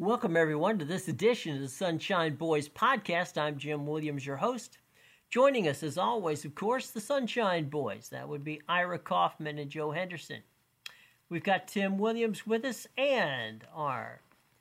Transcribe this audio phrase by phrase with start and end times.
[0.00, 3.36] Welcome, everyone, to this edition of the Sunshine Boys podcast.
[3.36, 4.78] I'm Jim Williams, your host.
[5.28, 8.08] Joining us, as always, of course, the Sunshine Boys.
[8.10, 10.42] That would be Ira Kaufman and Joe Henderson.
[11.28, 14.20] We've got Tim Williams with us and our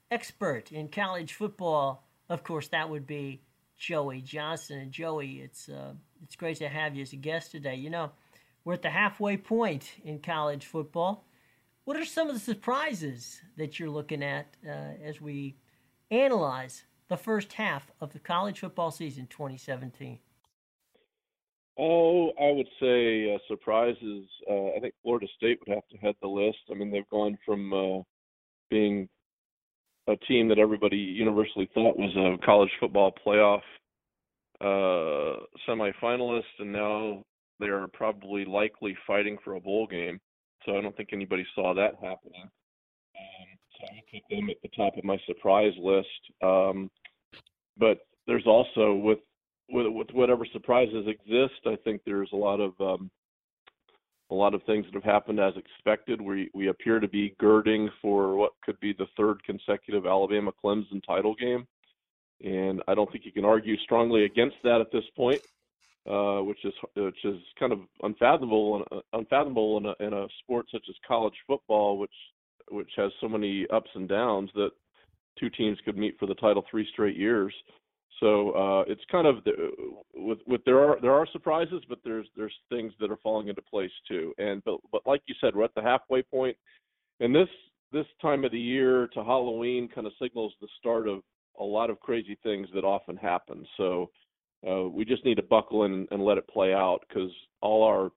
[0.10, 2.08] expert in college football.
[2.30, 3.44] Of course, that would be
[3.78, 4.80] Joey Johnston.
[4.80, 7.76] And Joey, it's uh, it's great to have you as a guest today.
[7.76, 8.10] You know,
[8.66, 11.27] we're at the halfway point in college football.
[11.88, 15.56] What are some of the surprises that you're looking at uh, as we
[16.12, 20.20] analyze the first half of the college football season 2017?
[21.80, 24.26] Oh, I would say uh, surprises.
[24.52, 26.58] Uh, I think Florida State would have to head the list.
[26.70, 28.02] I mean, they've gone from uh,
[28.70, 29.08] being
[30.08, 33.62] a team that everybody universally thought was a college football playoff
[34.60, 37.24] uh, semifinalist, and now
[37.62, 40.20] they are probably likely fighting for a bowl game.
[40.68, 42.44] So I don't think anybody saw that happening.
[42.44, 43.48] Um,
[43.80, 46.08] so I put them at the top of my surprise list.
[46.44, 46.92] Um,
[47.78, 49.20] but there's also with,
[49.70, 53.10] with with whatever surprises exist, I think there's a lot of um,
[54.30, 56.20] a lot of things that have happened as expected.
[56.20, 61.02] We we appear to be girding for what could be the third consecutive Alabama Clemson
[61.06, 61.66] title game,
[62.44, 65.42] and I don't think you can argue strongly against that at this point
[66.10, 70.66] uh, which is which is kind of unfathomable uh, unfathomable in a, in a sport
[70.72, 72.12] such as college football, which
[72.70, 74.72] which has so many ups and downs that
[75.40, 77.54] two teams could meet for the title three straight years.
[78.20, 79.72] So uh, it's kind of the,
[80.16, 83.62] with with there are there are surprises, but there's there's things that are falling into
[83.62, 84.34] place too.
[84.38, 86.58] And but but like you said, we're at the halfway point,
[87.20, 87.50] and this
[87.92, 91.22] this time of the year to Halloween kind of signals the start of
[91.60, 93.66] a lot of crazy things that often happen.
[93.78, 94.10] So
[94.68, 97.32] uh, we just need to buckle in and let it play out because
[97.62, 98.12] all our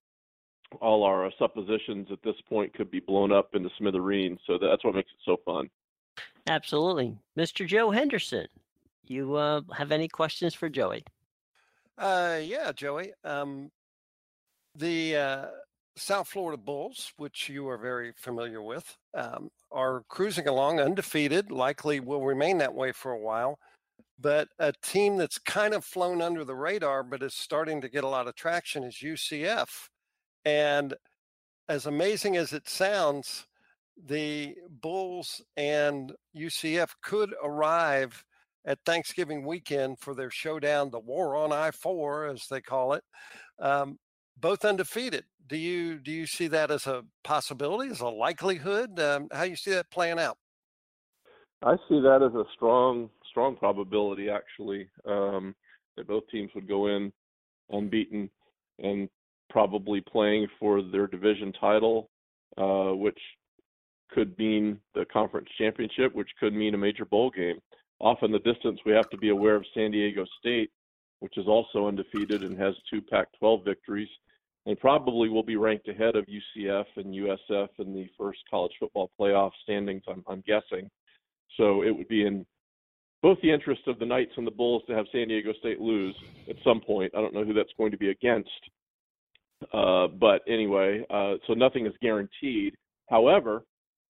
[0.81, 4.39] all our suppositions at this point could be blown up into smithereens.
[4.47, 5.69] So that's what makes it so fun.
[6.47, 7.67] Absolutely, Mr.
[7.67, 8.47] Joe Henderson.
[9.07, 11.05] You uh, have any questions for Joey?
[11.99, 13.13] Uh, yeah, Joey.
[13.25, 13.71] Um,
[14.77, 15.47] the uh,
[15.97, 21.51] South Florida Bulls, which you are very familiar with, um, are cruising along undefeated.
[21.51, 23.59] Likely will remain that way for a while.
[24.19, 28.05] But a team that's kind of flown under the radar, but is starting to get
[28.05, 29.89] a lot of traction is UCF.
[30.45, 30.95] And
[31.69, 33.47] as amazing as it sounds,
[34.07, 38.25] the Bulls and UCF could arrive
[38.65, 43.05] at Thanksgiving weekend for their showdown, the War on I four, as they call it,
[43.59, 43.99] um,
[44.39, 45.25] both undefeated.
[45.47, 49.01] Do you do you see that as a possibility, as a likelihood?
[49.01, 50.37] Um, how you see that playing out?
[51.63, 55.55] I see that as a strong strong probability actually um,
[55.97, 57.13] that both teams would go in
[57.71, 58.29] unbeaten
[58.79, 59.09] and
[59.49, 62.11] probably playing for their division title,
[62.59, 63.19] uh, which
[64.11, 67.61] could mean the conference championship, which could mean a major bowl game.
[68.01, 70.71] Off in the distance, we have to be aware of San Diego State,
[71.21, 74.09] which is also undefeated and has two Pac-12 victories,
[74.67, 79.11] and probably will be ranked ahead of UCF and USF in the first college football
[79.19, 80.03] playoff standings.
[80.09, 80.91] I'm, I'm guessing.
[81.57, 82.47] So it would be in
[83.23, 86.15] both the interest of the Knights and the Bulls to have San Diego State lose
[86.49, 87.13] at some point.
[87.15, 88.51] I don't know who that's going to be against.
[89.75, 92.75] Uh, but anyway, uh, so nothing is guaranteed.
[93.11, 93.65] However,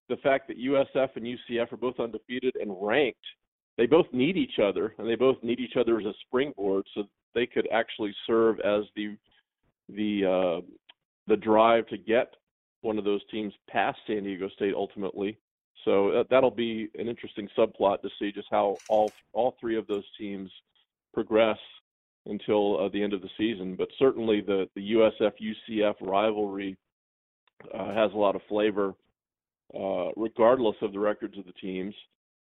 [0.08, 3.18] the fact that USF and UCF are both undefeated and ranked,
[3.76, 7.04] they both need each other, and they both need each other as a springboard, so
[7.34, 9.16] they could actually serve as the
[9.88, 10.66] the uh,
[11.26, 12.34] the drive to get
[12.82, 15.38] one of those teams past San Diego State ultimately.
[15.84, 20.04] So that'll be an interesting subplot to see just how all all three of those
[20.18, 20.50] teams
[21.14, 21.58] progress
[22.26, 23.76] until uh, the end of the season.
[23.76, 26.76] But certainly the the USF UCF rivalry
[27.74, 28.94] uh, has a lot of flavor,
[29.74, 31.94] uh, regardless of the records of the teams.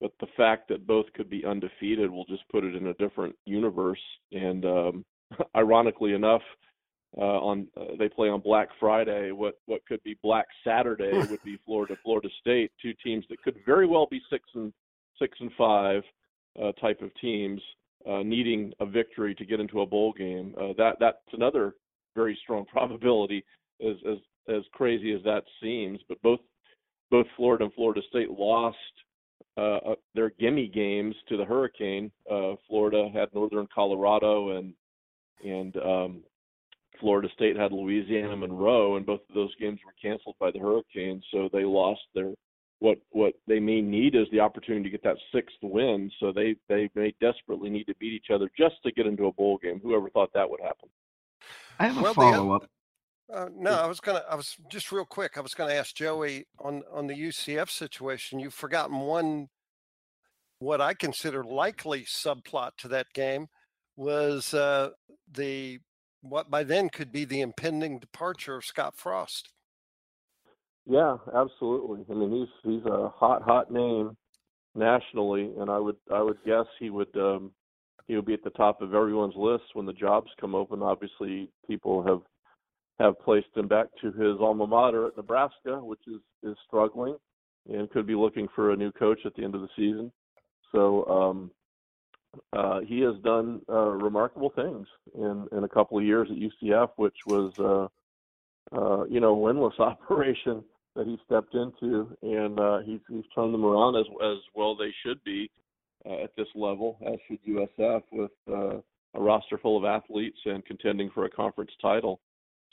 [0.01, 3.35] But the fact that both could be undefeated will just put it in a different
[3.47, 4.01] universe.
[4.33, 5.05] And um,
[5.57, 6.43] ironically enough,
[7.17, 9.31] uh, on uh, they play on Black Friday.
[9.31, 13.57] What what could be Black Saturday would be Florida Florida State, two teams that could
[13.65, 14.73] very well be six and
[15.19, 16.03] six and five
[16.63, 17.61] uh, type of teams
[18.09, 20.55] uh, needing a victory to get into a bowl game.
[20.61, 21.75] Uh, that that's another
[22.15, 23.45] very strong probability,
[23.81, 24.19] as as
[24.49, 26.01] as crazy as that seems.
[26.09, 26.41] But both
[27.11, 28.77] both Florida and Florida State lost
[29.57, 32.11] uh, their gimme games to the Hurricane.
[32.31, 34.75] Uh, Florida had Northern Colorado and
[35.45, 36.23] and um,
[37.05, 41.23] Florida State had Louisiana Monroe, and both of those games were canceled by the Hurricane.
[41.31, 42.33] So they lost their
[42.79, 46.11] what what they may need is the opportunity to get that sixth win.
[46.19, 49.33] So they they may desperately need to beat each other just to get into a
[49.35, 49.81] bowl game.
[49.83, 50.89] Whoever thought that would happen.
[51.79, 52.71] I have a Well, follow up.
[53.31, 54.23] Uh, no, I was gonna.
[54.31, 55.37] I was just real quick.
[55.37, 58.41] I was gonna ask Joey on on the UCF situation.
[58.41, 59.49] You've forgotten one.
[60.59, 63.49] What I consider likely subplot to that game
[63.95, 64.91] was uh,
[65.31, 65.81] the
[66.29, 69.51] what by then could be the impending departure of Scott Frost.
[70.87, 72.05] Yeah, absolutely.
[72.11, 74.17] I mean, he's he's a hot hot name
[74.75, 77.53] nationally, and I would I would guess he would um,
[78.07, 80.83] he would be at the top of everyone's list when the jobs come open.
[80.83, 82.21] Obviously, people have
[82.99, 87.17] have placed him back to his alma mater at Nebraska, which is is struggling,
[87.69, 90.13] and could be looking for a new coach at the end of the season.
[90.73, 91.51] So um,
[92.53, 96.91] uh, he has done uh, remarkable things in in a couple of years at UCF,
[96.97, 100.65] which was uh, uh, you know winless operation
[100.97, 104.93] that he stepped into, and uh, he's he's turned them around as as well they
[105.05, 105.51] should be
[106.07, 108.79] uh, at this level, as should USF with uh,
[109.15, 112.21] a roster full of athletes and contending for a conference title.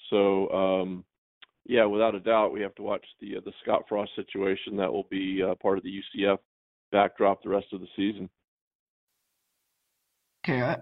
[0.10, 1.06] So um,
[1.66, 4.76] yeah, without a doubt, we have to watch the uh, the Scott Frost situation.
[4.78, 6.38] That will be uh, part of the UCF
[6.92, 8.30] backdrop the rest of the season.
[10.44, 10.78] Okay, I,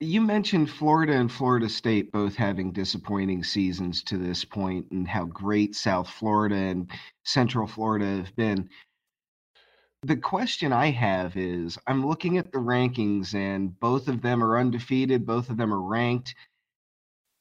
[0.00, 5.24] you mentioned Florida and Florida State both having disappointing seasons to this point, and how
[5.26, 6.90] great South Florida and
[7.22, 8.68] Central Florida have been.
[10.02, 14.58] The question I have is I'm looking at the rankings, and both of them are
[14.58, 16.34] undefeated, both of them are ranked.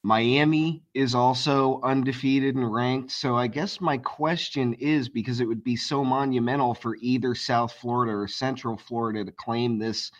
[0.04, 3.10] Miami is also undefeated and ranked.
[3.12, 7.74] So I guess my question is because it would be so monumental for either South
[7.74, 10.12] Florida or Central Florida to claim this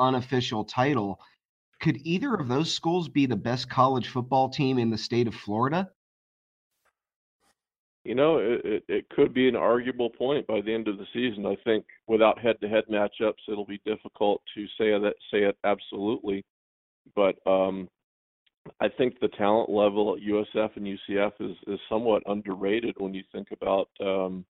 [0.00, 1.20] unofficial title.
[1.80, 5.34] Could either of those schools be the best college football team in the state of
[5.34, 5.90] Florida?
[8.04, 11.06] You know, it, it, it could be an arguable point by the end of the
[11.12, 11.44] season.
[11.44, 16.44] I think without head-to-head matchups, it'll be difficult to say that say it absolutely.
[17.14, 17.88] But um,
[18.80, 23.22] I think the talent level at USF and UCF is is somewhat underrated when you
[23.32, 24.44] think about um,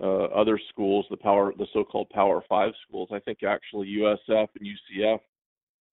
[0.00, 3.10] uh, other schools, the power, the so-called Power Five schools.
[3.12, 5.20] I think actually USF and UCF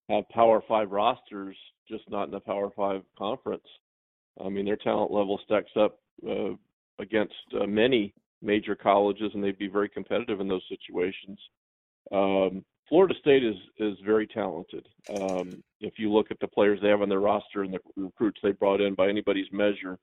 [0.10, 1.56] have Power Five rosters,
[1.88, 3.68] just not in the Power Five conference.
[4.44, 6.56] I mean, their talent level stacks up uh,
[7.00, 11.38] against uh, many major colleges, and they'd be very competitive in those situations.
[12.12, 14.86] Um, Florida State is is very talented.
[15.18, 18.40] Um, if you look at the players they have on their roster and the recruits
[18.44, 19.98] they brought in by anybody's measure,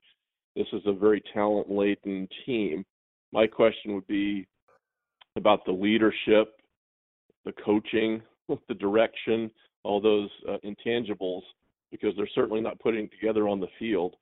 [0.55, 2.83] this is a very talent laden team.
[3.31, 4.47] My question would be
[5.35, 6.53] about the leadership,
[7.45, 8.21] the coaching,
[8.67, 9.51] the direction,
[9.83, 11.41] all those uh, intangibles,
[11.91, 14.15] because they're certainly not putting together on the field.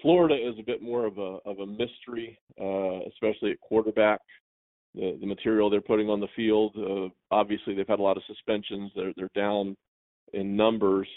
[0.00, 4.20] Florida is a bit more of a of a mystery, uh, especially at quarterback.
[4.94, 8.22] The the material they're putting on the field, uh, obviously they've had a lot of
[8.26, 8.90] suspensions.
[8.96, 9.76] They're they're down
[10.32, 11.08] in numbers,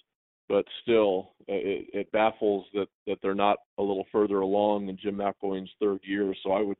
[0.49, 4.97] but still, uh, it, it baffles that that they're not a little further along in
[5.01, 6.33] Jim McElwain's third year.
[6.43, 6.77] So I would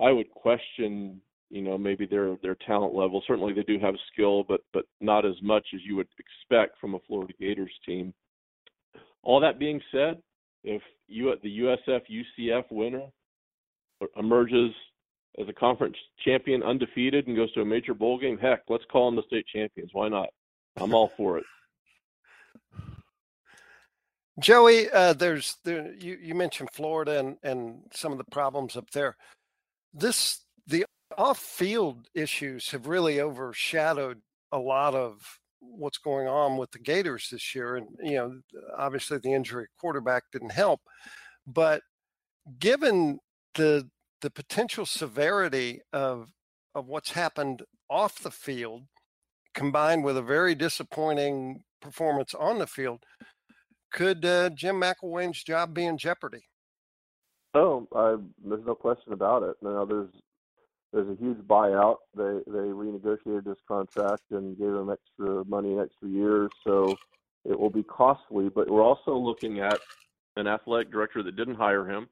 [0.00, 1.20] I would question,
[1.50, 3.22] you know, maybe their their talent level.
[3.26, 6.94] Certainly they do have skill, but but not as much as you would expect from
[6.94, 8.14] a Florida Gators team.
[9.22, 10.22] All that being said,
[10.64, 13.06] if you the USF UCF winner
[14.16, 14.72] emerges
[15.38, 19.10] as a conference champion undefeated and goes to a major bowl game, heck, let's call
[19.10, 19.90] them the state champions.
[19.92, 20.28] Why not?
[20.76, 21.44] I'm all for it.
[24.38, 28.90] Joey, uh, there's there you, you mentioned Florida and, and some of the problems up
[28.90, 29.16] there.
[29.94, 30.86] This the
[31.18, 34.20] off-field issues have really overshadowed
[34.50, 38.40] a lot of what's going on with the Gators this year, and you know,
[38.76, 40.80] obviously the injury quarterback didn't help,
[41.46, 41.82] but
[42.58, 43.18] given
[43.54, 43.88] the
[44.22, 46.30] the potential severity of
[46.74, 48.82] of what's happened off the field,
[49.54, 53.04] combined with a very disappointing performance on the field,
[53.92, 56.44] could uh, Jim McElwain's job be in jeopardy?
[57.54, 58.16] Oh, I,
[58.48, 59.56] there's no question about it.
[59.62, 60.10] Now there's
[60.92, 61.96] there's a huge buyout.
[62.14, 66.96] They they renegotiated this contract and gave him extra money extra years, so
[67.44, 68.48] it will be costly.
[68.48, 69.80] But we're also looking at
[70.36, 72.08] an athletic director that didn't hire him,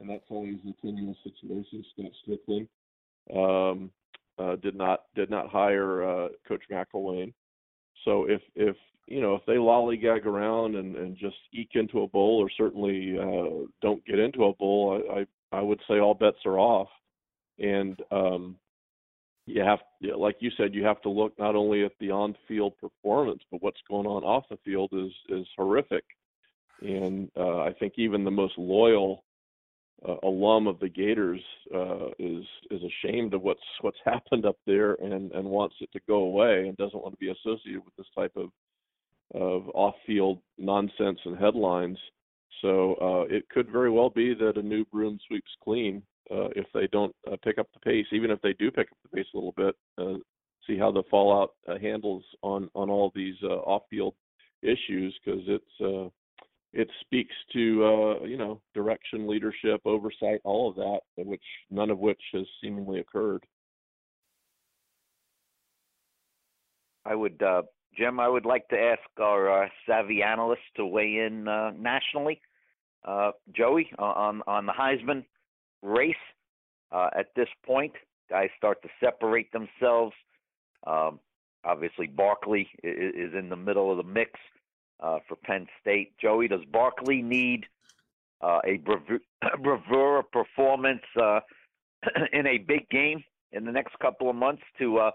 [0.00, 1.84] and that's always a tenuous situation.
[1.92, 2.68] Scott Stricklin
[3.34, 3.90] um,
[4.38, 7.32] uh, did not did not hire uh, Coach McElwain.
[8.04, 8.76] So if if
[9.06, 13.16] you know if they lollygag around and and just eke into a bowl, or certainly
[13.18, 16.88] uh, don't get into a bowl, I, I I would say all bets are off.
[17.58, 18.56] And um,
[19.46, 19.78] you have,
[20.16, 23.80] like you said, you have to look not only at the on-field performance, but what's
[23.88, 26.04] going on off the field is is horrific.
[26.82, 29.24] And uh, I think even the most loyal
[30.06, 31.40] uh, alum of the Gators
[31.74, 36.00] uh, is is ashamed of what's what's happened up there and and wants it to
[36.06, 38.50] go away and doesn't want to be associated with this type of
[39.34, 41.98] of off-field nonsense and headlines.
[42.62, 46.66] So uh, it could very well be that a new broom sweeps clean uh, if
[46.72, 48.06] they don't uh, pick up the pace.
[48.12, 50.18] Even if they do pick up the pace a little bit, uh,
[50.66, 54.14] see how the fallout uh, handles on on all these uh, off-field
[54.62, 56.08] issues because it's uh,
[56.72, 61.98] it speaks to uh, you know direction, leadership, oversight, all of that, which none of
[61.98, 63.44] which has seemingly occurred.
[67.06, 67.62] I would, uh,
[67.96, 68.20] Jim.
[68.20, 72.40] I would like to ask our uh, savvy analysts to weigh in uh, nationally.
[73.04, 75.24] Uh, Joey on on the Heisman
[75.82, 76.14] race.
[76.92, 77.92] Uh, at this point,
[78.30, 80.14] guys start to separate themselves.
[80.86, 81.20] Um,
[81.64, 84.32] obviously, Barkley is, is in the middle of the mix
[85.00, 86.16] uh, for Penn State.
[86.18, 87.66] Joey, does Barkley need
[88.40, 88.78] uh, a
[89.62, 91.40] bravura performance uh,
[92.32, 93.22] in a big game
[93.52, 95.10] in the next couple of months to uh,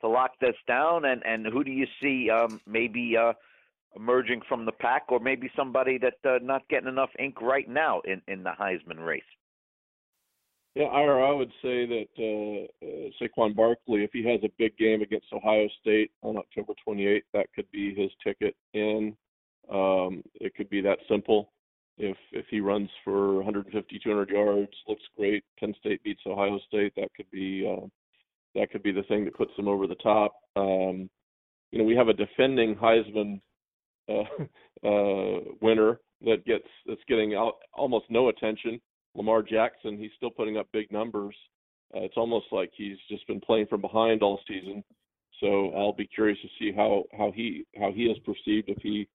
[0.00, 1.04] to lock this down?
[1.04, 3.32] And and who do you see um, maybe uh,
[3.96, 8.00] emerging from the pack, or maybe somebody that uh, not getting enough ink right now
[8.04, 9.22] in in the Heisman race?
[10.74, 14.76] Yeah, Ira, I would say that uh, uh, Saquon Barkley, if he has a big
[14.76, 19.16] game against Ohio State on October 28th, that could be his ticket in.
[19.68, 21.50] Um, it could be that simple.
[21.96, 25.42] If if he runs for 150, 200 yards, looks great.
[25.58, 26.92] Penn State beats Ohio State.
[26.94, 27.86] That could be uh,
[28.58, 30.34] that could be the thing that puts him over the top.
[30.56, 31.08] Um,
[31.70, 33.40] you know, we have a defending Heisman
[34.08, 34.22] uh,
[34.86, 38.80] uh, winner that gets that's getting out, almost no attention
[39.18, 41.34] Lamar Jackson, he's still putting up big numbers.
[41.94, 44.84] Uh, it's almost like he's just been playing from behind all season.
[45.40, 49.08] So I'll be curious to see how how he how he is perceived if he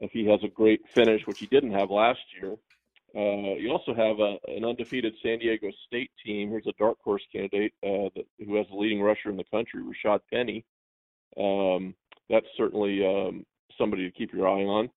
[0.00, 2.56] if he has a great finish, which he didn't have last year.
[3.16, 6.50] Uh, you also have a, an undefeated San Diego State team.
[6.50, 9.82] Here's a dark horse candidate uh, that, who has the leading rusher in the country,
[9.82, 10.64] Rashad Penny.
[11.38, 11.94] Um,
[12.28, 13.46] that's certainly um,
[13.78, 14.90] somebody to keep your eye on.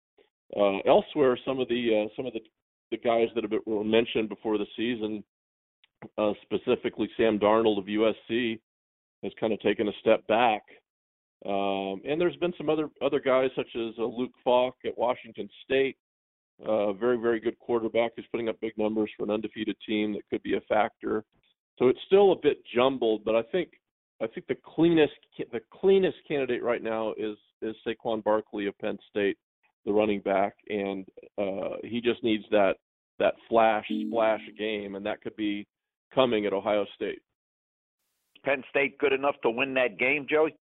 [0.57, 2.41] Uh, elsewhere, some of the uh, some of the
[2.91, 5.23] the guys that been, were mentioned before the season,
[6.19, 8.59] uh, specifically Sam Darnold of USC,
[9.23, 10.63] has kind of taken a step back.
[11.47, 15.49] Um, and there's been some other other guys such as uh, Luke Falk at Washington
[15.65, 15.97] State,
[16.67, 20.29] uh, very very good quarterback who's putting up big numbers for an undefeated team that
[20.31, 21.25] could be a factor.
[21.79, 23.71] So it's still a bit jumbled, but I think
[24.23, 25.15] I think the cleanest
[25.53, 29.37] the cleanest candidate right now is is Saquon Barkley of Penn State
[29.87, 31.07] the running back, and
[31.39, 32.75] uh, he just needs that
[33.19, 35.67] that flash splash game, and that could be
[36.15, 37.21] coming at Ohio State.
[38.45, 40.55] Penn State good enough to win that game, Joey?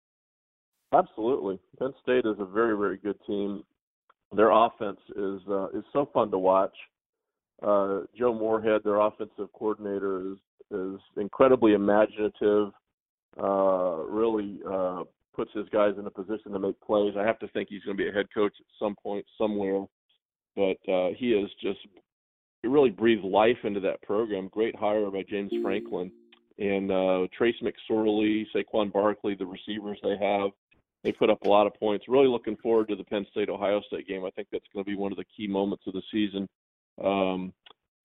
[0.92, 1.58] Absolutely.
[1.78, 3.62] Penn State is a very very good team.
[4.34, 6.74] Their offense is uh, is so fun to watch.
[7.62, 10.38] Uh, Joe Moorhead, their offensive coordinator, is
[10.70, 12.68] is incredibly imaginative.
[13.40, 15.04] Uh, really uh,
[15.34, 17.14] puts his guys in a position to make plays.
[17.16, 19.84] I have to think he's going to be a head coach at some point somewhere,
[20.56, 21.78] but uh, he has just
[22.62, 24.48] he really breathed life into that program.
[24.48, 26.10] Great hire by James Franklin
[26.58, 30.50] and uh, Trace McSorley, Saquon Barkley, the receivers they have.
[31.04, 32.06] They put up a lot of points.
[32.08, 34.24] Really looking forward to the Penn State Ohio State game.
[34.24, 36.48] I think that's going to be one of the key moments of the season.
[37.02, 37.52] Um,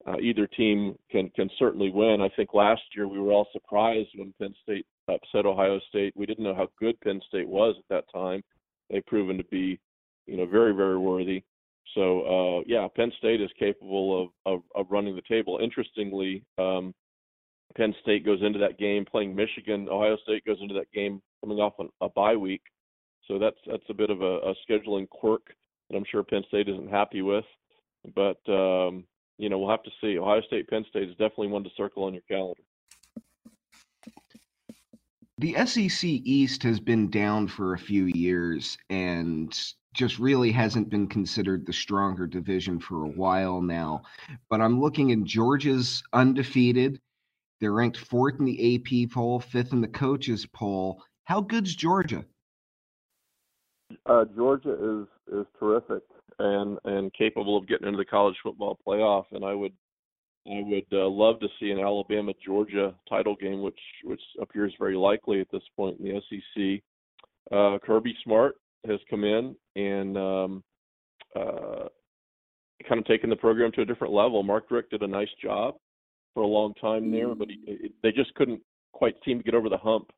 [0.05, 2.21] uh, either team can can certainly win.
[2.21, 6.13] I think last year we were all surprised when Penn State upset Ohio State.
[6.15, 8.43] We didn't know how good Penn State was at that time.
[8.89, 9.79] They've proven to be,
[10.27, 11.43] you know, very very worthy.
[11.95, 15.59] So uh, yeah, Penn State is capable of, of, of running the table.
[15.61, 16.93] Interestingly, um,
[17.77, 19.87] Penn State goes into that game playing Michigan.
[19.89, 22.61] Ohio State goes into that game coming off a bye week.
[23.27, 25.47] So that's that's a bit of a, a scheduling quirk
[25.89, 27.45] that I'm sure Penn State isn't happy with.
[28.15, 29.05] But um,
[29.37, 30.17] you know, we'll have to see.
[30.17, 32.61] Ohio State, Penn State is definitely one to circle on your calendar.
[35.39, 39.57] The SEC East has been down for a few years and
[39.93, 44.03] just really hasn't been considered the stronger division for a while now.
[44.49, 46.99] But I'm looking at Georgia's undefeated.
[47.59, 51.03] They're ranked fourth in the AP poll, fifth in the coaches poll.
[51.25, 52.25] How good's Georgia?
[54.05, 56.03] Uh, Georgia is is terrific
[56.39, 59.25] and and capable of getting into the college football playoff.
[59.31, 59.73] And I would
[60.47, 64.95] I would uh, love to see an Alabama Georgia title game, which which appears very
[64.95, 66.83] likely at this point in the SEC.
[67.51, 68.55] Uh, Kirby Smart
[68.87, 70.63] has come in and um,
[71.35, 71.87] uh,
[72.87, 74.43] kind of taken the program to a different level.
[74.43, 75.75] Mark Richt did a nice job
[76.33, 79.55] for a long time there, but he, it, they just couldn't quite seem to get
[79.55, 80.11] over the hump.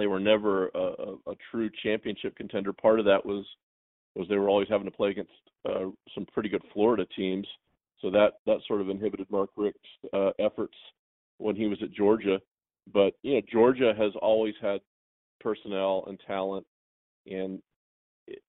[0.00, 2.72] They were never a, a, a true championship contender.
[2.72, 3.44] Part of that was
[4.16, 5.30] was they were always having to play against
[5.68, 7.46] uh, some pretty good Florida teams,
[8.00, 9.78] so that that sort of inhibited Mark Richt's
[10.14, 10.74] uh, efforts
[11.36, 12.40] when he was at Georgia.
[12.94, 14.80] But you know, Georgia has always had
[15.38, 16.66] personnel and talent,
[17.26, 17.60] and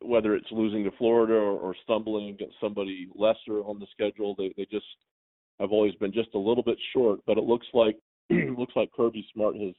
[0.02, 4.54] whether it's losing to Florida or, or stumbling against somebody lesser on the schedule, they
[4.56, 4.86] they just
[5.60, 7.20] have always been just a little bit short.
[7.28, 7.98] But it looks like
[8.30, 9.74] looks like Kirby Smart has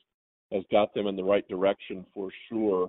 [0.52, 2.88] has got them in the right direction for sure.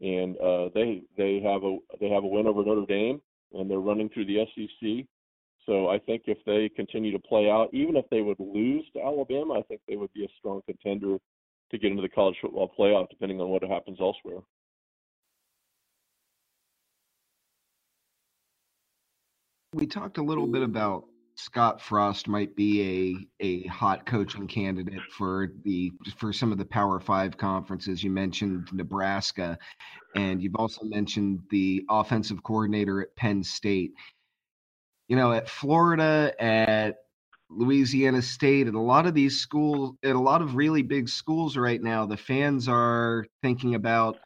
[0.00, 3.20] And uh, they they have a they have a win over Notre Dame,
[3.52, 5.06] and they're running through the SEC.
[5.66, 9.02] So I think if they continue to play out, even if they would lose to
[9.02, 11.18] Alabama, I think they would be a strong contender
[11.70, 14.40] to get into the college football playoff, depending on what happens elsewhere.
[19.72, 21.04] We talked a little bit about
[21.34, 26.64] Scott Frost might be a a hot coaching candidate for the for some of the
[26.64, 28.02] Power Five conferences.
[28.02, 29.58] You mentioned Nebraska,
[30.14, 33.92] and you've also mentioned the offensive coordinator at Penn State.
[35.08, 36.96] You know, at Florida, at
[37.50, 41.56] Louisiana State, at a lot of these schools, at a lot of really big schools
[41.56, 44.18] right now, the fans are thinking about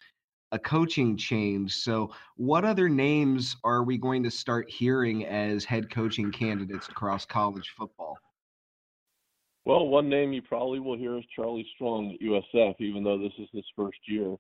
[0.53, 1.75] a coaching change.
[1.75, 7.25] So, what other names are we going to start hearing as head coaching candidates across
[7.25, 8.17] college football?
[9.65, 13.33] Well, one name you probably will hear is Charlie Strong at USF, even though this
[13.39, 14.37] is his first year.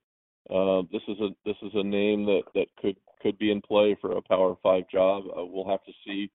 [0.49, 3.97] Uh, this is a this is a name that that could could be in play
[4.01, 5.25] for a Power Five job.
[5.37, 6.31] Uh, we'll have to see,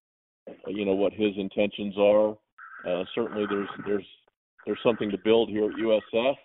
[0.49, 2.31] uh, you know, what his intentions are.
[2.85, 4.05] Uh, certainly, there's there's
[4.65, 6.35] there's something to build here at USF.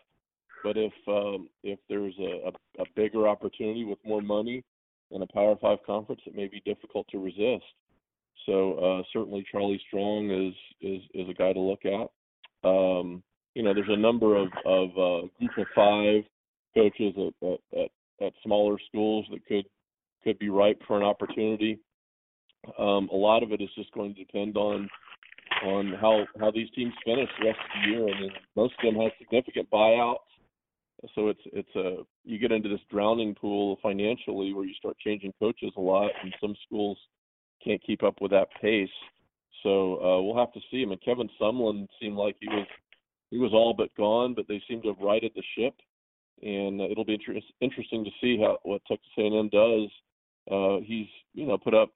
[0.66, 4.64] But if um, if there's a, a, a bigger opportunity with more money
[5.12, 7.62] in a Power Five conference, it may be difficult to resist.
[8.46, 12.68] So uh, certainly Charlie Strong is is is a guy to look at.
[12.68, 13.22] Um,
[13.54, 16.24] you know, there's a number of of uh, group of five
[16.74, 17.90] coaches at, at,
[18.26, 19.66] at, smaller schools that could
[20.24, 21.78] could be ripe for an opportunity.
[22.76, 24.88] Um, a lot of it is just going to depend on
[25.64, 28.08] on how how these teams finish the rest of the year.
[28.08, 30.26] I mean, most of them have significant buyouts
[31.14, 35.32] so it's it's a you get into this drowning pool financially where you start changing
[35.38, 36.98] coaches a lot, and some schools
[37.62, 38.88] can't keep up with that pace.
[39.62, 40.82] So uh, we'll have to see.
[40.82, 42.66] I mean, Kevin Sumlin seemed like he was
[43.30, 45.74] he was all but gone, but they seem to have righted the ship,
[46.42, 49.90] and uh, it'll be inter- interesting to see how what Texas A&M does.
[50.50, 51.90] Uh, he's you know put up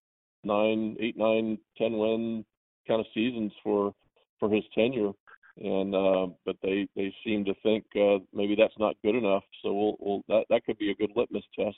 [0.44, 2.44] nine, eight, nine, ten win
[2.86, 3.94] kind of seasons for
[4.38, 5.12] for his tenure
[5.60, 9.44] and uh, but they they seem to think uh, maybe that's not good enough.
[9.62, 11.76] So we'll, we'll that that could be a good litmus test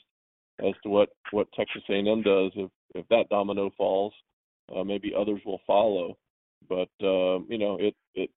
[0.59, 2.51] as to what what Texas A&M does.
[2.55, 4.13] If if that domino falls,
[4.75, 6.17] uh, maybe others will follow.
[6.69, 8.29] But uh, you know, it it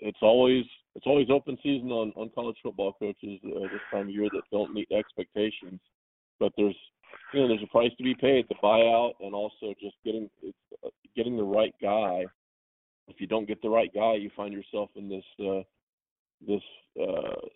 [0.00, 0.64] it's always
[0.96, 4.42] it's always open season on on college football coaches uh, this time of year that
[4.50, 5.80] don't meet expectations.
[6.40, 6.76] But there's
[7.32, 10.28] you know there's a price to be paid, the buyout, and also just getting
[10.84, 12.24] uh, getting the right guy
[13.08, 15.62] if you don't get the right guy, you find yourself in this uh,
[16.46, 16.62] this
[17.00, 17.46] uh,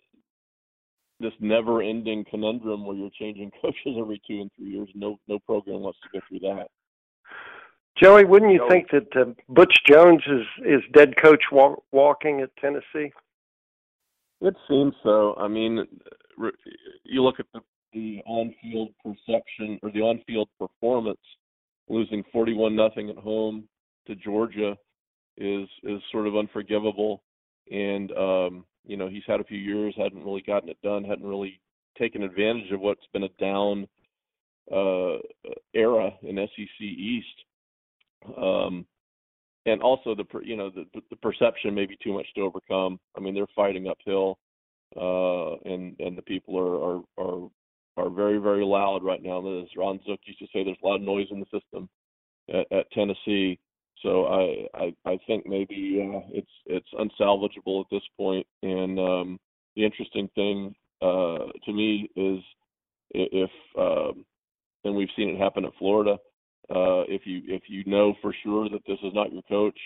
[1.19, 4.89] this never-ending conundrum where you're changing coaches every two and three years.
[4.95, 6.67] No no program wants to go through that.
[8.01, 12.55] Joey, wouldn't you think that uh, Butch Jones is is dead coach walk, walking at
[12.57, 13.13] Tennessee?
[14.41, 15.35] It seems so.
[15.37, 15.85] I mean,
[17.03, 17.61] you look at the,
[17.93, 21.21] the on-field perception or the on-field performance,
[21.87, 23.63] losing 41 nothing at home
[24.07, 24.75] to Georgia
[25.37, 27.23] is is sort of unforgivable.
[27.71, 31.27] And um, you know, he's had a few years, hadn't really gotten it done, hadn't
[31.27, 31.59] really
[31.97, 33.87] taken advantage of what's been a down
[34.71, 35.17] uh,
[35.73, 37.27] era in SEC East.
[38.37, 38.85] Um,
[39.65, 42.99] and also the you know the the perception may be too much to overcome.
[43.17, 44.37] I mean, they're fighting uphill,
[44.95, 47.49] uh, and and the people are are are
[47.97, 49.39] are very very loud right now.
[49.61, 51.89] As Ron Zook used to say, there's a lot of noise in the system
[52.49, 53.59] at, at Tennessee,
[54.03, 58.45] so I I, I think maybe uh, it's it's unsalvageable at this point.
[58.61, 59.39] And um,
[59.75, 62.39] the interesting thing uh, to me is
[63.11, 64.25] if um,
[64.83, 66.17] and we've seen it happen at Florida.
[66.69, 69.79] Uh, if you if you know for sure that this is not your coach,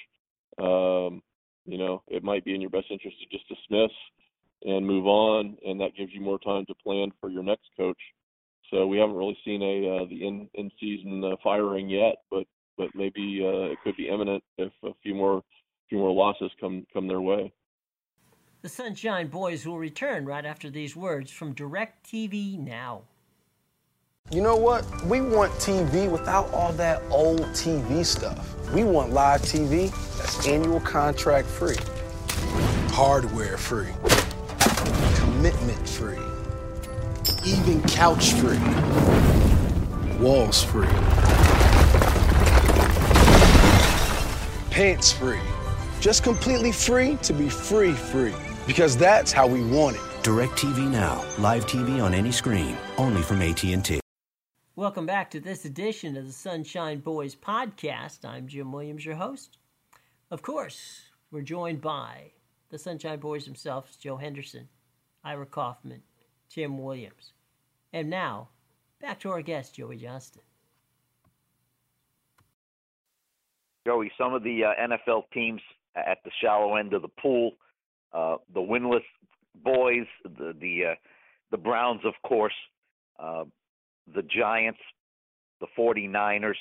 [0.59, 1.21] um,
[1.65, 3.91] you know it might be in your best interest to just dismiss
[4.63, 7.99] and move on, and that gives you more time to plan for your next coach.
[8.71, 12.45] So we haven't really seen a uh, the in in season uh, firing yet, but
[12.77, 15.41] but maybe uh, it could be imminent if a few more
[15.89, 17.51] few more losses come come their way.
[18.61, 23.03] The Sunshine Boys will return right after these words from DirecTV Now.
[24.29, 24.83] You know what?
[25.05, 28.55] We want TV without all that old TV stuff.
[28.73, 31.77] We want live TV that's annual contract free,
[32.91, 33.93] hardware free,
[35.15, 36.17] commitment free,
[37.45, 38.59] even couch free,
[40.19, 40.87] walls free,
[44.77, 45.39] pants free.
[45.99, 48.35] Just completely free to be free free.
[48.67, 50.01] Because that's how we want it.
[50.21, 51.25] DirecTV Now.
[51.39, 52.77] Live TV on any screen.
[52.99, 53.99] Only from AT&T.
[54.75, 58.23] Welcome back to this edition of the Sunshine Boys podcast.
[58.23, 59.57] I'm Jim Williams, your host.
[60.29, 62.33] Of course, we're joined by
[62.69, 64.69] the Sunshine Boys themselves, Joe Henderson,
[65.23, 66.03] Ira Kaufman,
[66.51, 67.33] Tim Williams.
[67.93, 68.49] And now,
[69.01, 70.43] back to our guest, Joey Johnston.
[73.87, 75.61] Joey, some of the uh, NFL teams
[75.95, 77.51] at the shallow end of the pool,
[78.13, 78.99] uh, the winless
[79.63, 80.95] boys, the the uh,
[81.51, 82.53] the Browns, of course,
[83.17, 83.45] uh,
[84.13, 84.79] the Giants,
[85.61, 86.55] the 49ers.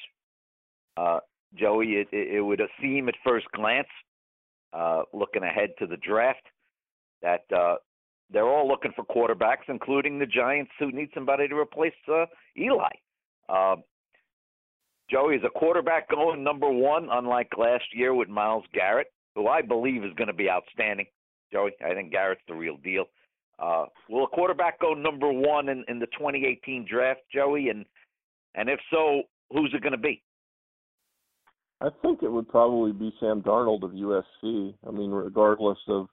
[0.96, 1.18] Uh,
[1.58, 3.88] Joey, it, it, would seem at first glance,
[4.72, 6.46] uh, looking ahead to the draft,
[7.22, 7.76] that uh,
[8.30, 12.90] they're all looking for quarterbacks, including the Giants, who need somebody to replace uh, Eli.
[13.48, 13.76] Uh,
[15.10, 19.62] Joey is a quarterback going number one, unlike last year with Myles Garrett, who I
[19.62, 21.06] believe is going to be outstanding.
[21.52, 23.04] Joey, I think Garrett's the real deal.
[23.58, 27.68] Uh, will a quarterback go number one in, in the 2018 draft, Joey?
[27.68, 27.84] And
[28.54, 30.22] and if so, who's it going to be?
[31.80, 34.74] I think it would probably be Sam Darnold of USC.
[34.86, 36.08] I mean, regardless of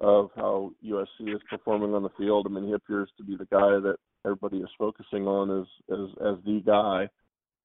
[0.00, 3.46] of how USC is performing on the field, I mean, he appears to be the
[3.46, 7.08] guy that everybody is focusing on as as as the guy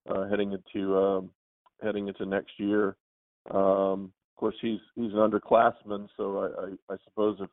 [0.09, 1.29] uh, heading into um,
[1.81, 2.95] heading into next year.
[3.51, 7.49] Um, of course, he's he's an underclassman, so I, I, I suppose if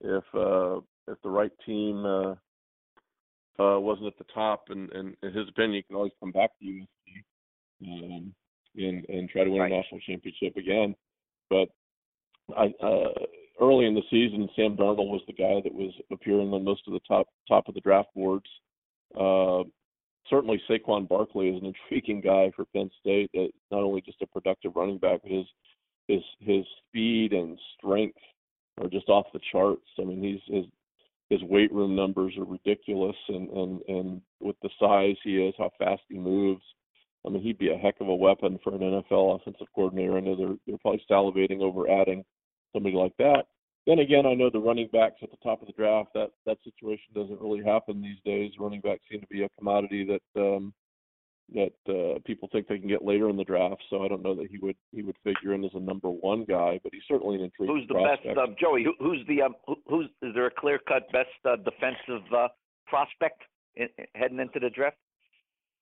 [0.00, 2.34] if uh, if the right team uh,
[3.62, 6.50] uh, wasn't at the top, and, and in his opinion, you can always come back
[6.58, 8.34] to USC um,
[8.76, 9.72] and and try to win right.
[9.72, 10.94] a national championship again.
[11.50, 11.68] But
[12.56, 13.12] I uh,
[13.60, 16.92] early in the season, Sam Darnold was the guy that was appearing on most of
[16.92, 18.46] the top top of the draft boards.
[19.18, 19.64] Uh,
[20.28, 23.30] certainly, Saquon Barkley is an intriguing guy for Penn State.
[23.70, 25.46] Not only just a productive running back, but his
[26.08, 28.18] his his speed and strength
[28.80, 29.86] are just off the charts.
[29.98, 30.66] I mean, he's his
[31.30, 35.70] his weight room numbers are ridiculous, and and and with the size he is, how
[35.78, 36.62] fast he moves.
[37.26, 40.16] I mean, he'd be a heck of a weapon for an NFL offensive coordinator.
[40.16, 42.24] I know they're they're probably salivating over adding
[42.72, 43.46] somebody like that.
[43.86, 46.10] Then again, I know the running backs at the top of the draft.
[46.14, 48.52] That that situation doesn't really happen these days.
[48.58, 50.72] Running backs seem to be a commodity that um,
[51.52, 53.82] that uh, people think they can get later in the draft.
[53.90, 56.44] So I don't know that he would he would figure in as a number one
[56.48, 57.76] guy, but he's certainly an intriguing.
[57.76, 58.36] Who's the prospect.
[58.36, 58.84] best, uh, Joey?
[58.84, 62.48] Who, who's the um, who, who's is there a clear cut best uh, defensive uh,
[62.86, 63.42] prospect
[63.76, 64.96] in, heading into the draft?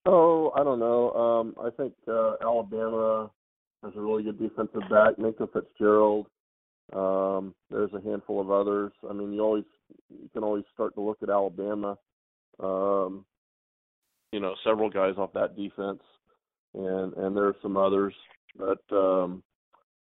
[0.07, 1.13] Oh, I don't know.
[1.13, 3.31] Um, I think uh, Alabama
[3.85, 6.27] has a really good defensive back, Minkah Fitzgerald.
[6.93, 8.93] Um, there's a handful of others.
[9.09, 9.65] I mean, you always
[10.11, 11.97] you can always start to look at Alabama.
[12.63, 13.25] Um,
[14.33, 16.03] you know several guys off that defense,
[16.75, 18.15] and and there are some others.
[18.57, 19.43] But um,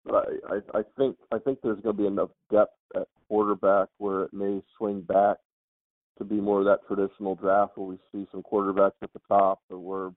[0.04, 3.88] but I, I I think I think there's going to be enough depth at quarterback
[3.98, 5.36] where it may swing back
[6.18, 9.60] to be more of that traditional draft where we see some quarterbacks at the top,
[9.70, 10.10] or where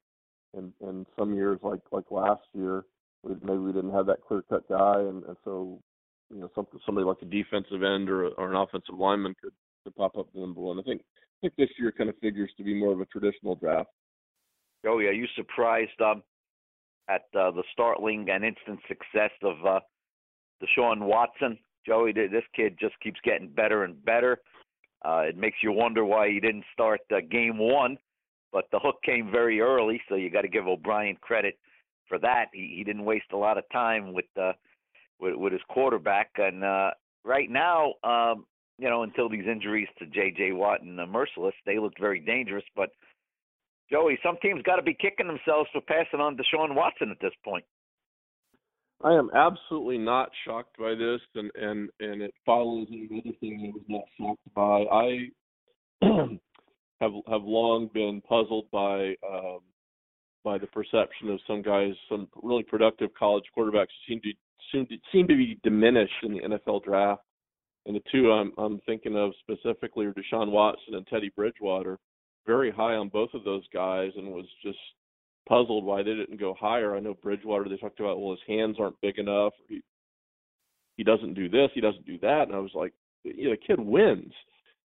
[0.57, 2.85] in in some years like like last year
[3.23, 5.79] we, maybe we didn't have that clear cut guy, and, and so
[6.33, 9.95] you know something somebody like a defensive end or or an offensive lineman could could
[9.95, 10.79] pop up number one.
[10.79, 13.55] I think I think this year kind of figures to be more of a traditional
[13.55, 13.89] draft.
[14.83, 16.23] Joey, are you surprised um,
[17.09, 19.79] at uh, the startling and instant success of uh,
[20.61, 21.57] Deshaun Watson?
[21.85, 24.39] Joey, this kid just keeps getting better and better.
[25.03, 27.97] Uh, it makes you wonder why he didn't start uh, game one,
[28.51, 31.59] but the hook came very early, so you got to give O'Brien credit
[32.07, 32.45] for that.
[32.53, 34.53] He, he didn't waste a lot of time with uh,
[35.19, 36.91] with, with his quarterback, and uh,
[37.23, 38.45] right now, um,
[38.77, 40.51] you know, until these injuries to J.J.
[40.51, 42.89] Watt and uh, Mercilus, they looked very dangerous, but
[43.91, 47.33] Joey, some teams got to be kicking themselves for passing on Deshaun Watson at this
[47.43, 47.63] point.
[49.03, 53.75] I am absolutely not shocked by this, and and and it follows another thing I
[53.75, 54.85] was not shocked by.
[54.91, 55.29] I
[57.01, 59.59] have have long been puzzled by um,
[60.43, 64.31] by the perception of some guys, some really productive college quarterbacks seem to
[64.75, 67.21] seem to, seem to be diminished in the NFL draft.
[67.85, 71.99] And the two I'm I'm thinking of specifically are Deshaun Watson and Teddy Bridgewater
[72.47, 74.77] very high on both of those guys and was just
[75.47, 76.95] puzzled why they didn't go higher.
[76.95, 79.53] I know Bridgewater they talked about well his hands aren't big enough.
[79.67, 79.81] He
[80.97, 83.79] he doesn't do this, he doesn't do that, and I was like, you the kid
[83.79, 84.33] wins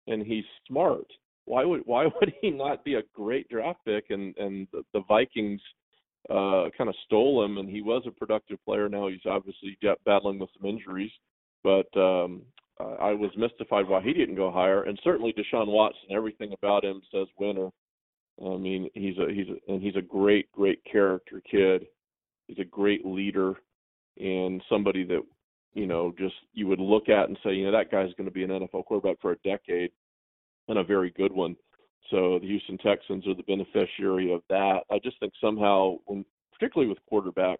[0.09, 1.07] and he's smart
[1.49, 4.07] why would why would he not be a great draft pick?
[4.11, 5.61] And and the, the Vikings
[6.31, 8.89] uh, kind of stole him, and he was a productive player.
[8.89, 11.13] Now he's obviously battling with some injuries,
[11.65, 12.43] but um,
[12.81, 14.85] I was mystified why he didn't go higher.
[14.85, 17.71] And certainly Deshaun Watson, everything about him says winner.
[18.41, 21.87] I mean, he's a he's a, and he's a great great character kid.
[22.47, 23.55] He's a great leader
[24.19, 25.23] and somebody that
[25.75, 28.35] you know just you would look at and say, you know, that guy's going to
[28.35, 29.91] be an NFL quarterback for a decade
[30.69, 31.57] and a very good one.
[32.11, 34.81] So the Houston Texans are the beneficiary of that.
[34.91, 37.59] I just think somehow, when, particularly with quarterbacks,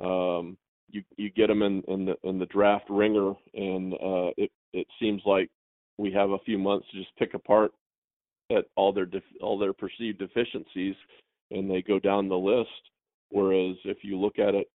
[0.00, 0.56] um,
[0.90, 4.86] you you get them in, in the in the draft ringer, and uh, it it
[5.00, 5.50] seems like
[5.98, 7.72] we have a few months to just pick apart
[8.50, 10.94] at all their def- all their perceived deficiencies,
[11.50, 12.70] and they go down the list.
[13.30, 14.70] Whereas if you look at it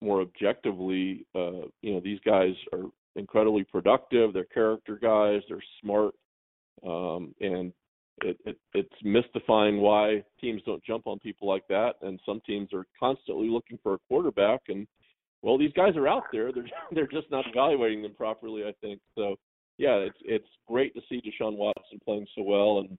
[0.00, 2.84] more objectively, uh, you know these guys are
[3.16, 4.32] incredibly productive.
[4.32, 5.42] They're character guys.
[5.48, 6.14] They're smart,
[6.86, 7.72] um, and
[8.20, 11.94] it, it, it's mystifying why teams don't jump on people like that.
[12.02, 14.86] And some teams are constantly looking for a quarterback, and
[15.42, 16.52] well, these guys are out there.
[16.54, 18.64] They're they're just not evaluating them properly.
[18.64, 19.36] I think so.
[19.78, 22.98] Yeah, it's it's great to see Deshaun Watson playing so well, and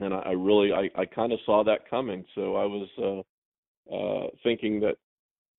[0.00, 2.24] and I, I really I, I kind of saw that coming.
[2.34, 4.96] So I was uh, uh, thinking that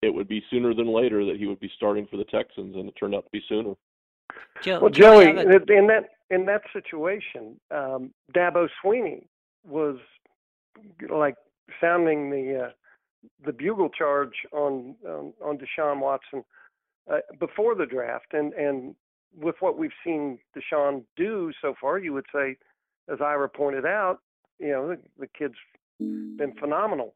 [0.02, 2.90] it would be sooner than later that he would be starting for the Texans, and
[2.90, 3.74] it turned out to be sooner.
[4.64, 9.26] Joe, well, Joey, in that in that situation, um, Dabo Swinney
[9.68, 9.98] was
[11.10, 11.36] like
[11.80, 12.70] sounding the uh,
[13.46, 16.44] the bugle charge on um, on Deshaun Watson
[17.12, 18.96] uh, before the draft, and and
[19.38, 22.56] with what we've seen Deshaun do so far, you would say,
[23.12, 24.20] as Ira pointed out,
[24.58, 25.56] you know the, the kid's
[26.00, 27.14] been phenomenal.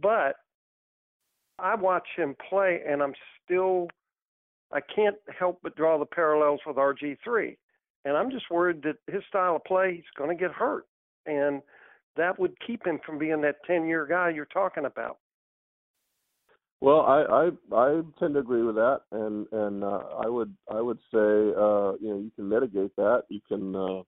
[0.00, 0.36] But
[1.58, 3.88] I watch him play, and I'm still
[4.72, 7.56] I can't help but draw the parallels with RG3,
[8.04, 10.86] and I'm just worried that his style of play he's going to get hurt,
[11.26, 11.62] and
[12.16, 15.18] that would keep him from being that 10 year guy you're talking about.
[16.80, 20.80] Well, I, I I tend to agree with that, and and uh, I would I
[20.80, 23.24] would say uh, you know you can mitigate that.
[23.28, 24.02] You can uh,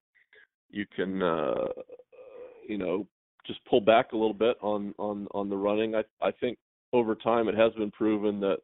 [0.70, 1.66] you can uh,
[2.68, 3.09] you know
[3.44, 5.96] just pull back a little bit on on on the running.
[5.96, 6.59] I I think
[6.92, 8.59] over time it has been proven that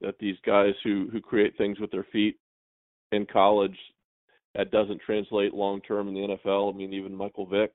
[0.00, 2.36] that these guys who who create things with their feet
[3.12, 3.76] in college
[4.54, 6.72] that doesn't translate long term in the NFL.
[6.72, 7.72] I mean, even Michael Vick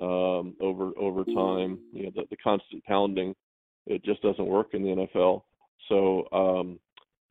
[0.00, 3.34] um, over over time, you know, the, the constant pounding
[3.86, 5.42] it just doesn't work in the NFL.
[5.88, 6.78] So um,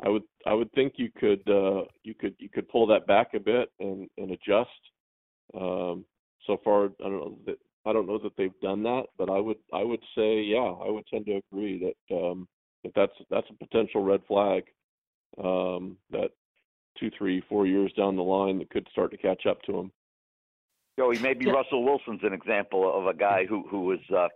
[0.06, 3.34] I would I would think you could uh, you could you could pull that back
[3.34, 4.70] a bit and, and adjust.
[5.56, 6.06] Um,
[6.48, 9.40] so far, I don't know that I don't know that they've done that, but I
[9.40, 12.48] would I would say yeah, I would tend to agree that um,
[12.84, 14.64] that that's that's a potential red flag
[15.44, 16.32] um, that
[17.00, 19.92] two, three, four years down the line that could start to catch up to him.
[20.98, 21.54] Joey, maybe yeah.
[21.54, 24.28] Russell Wilson's an example of a guy who who was uh,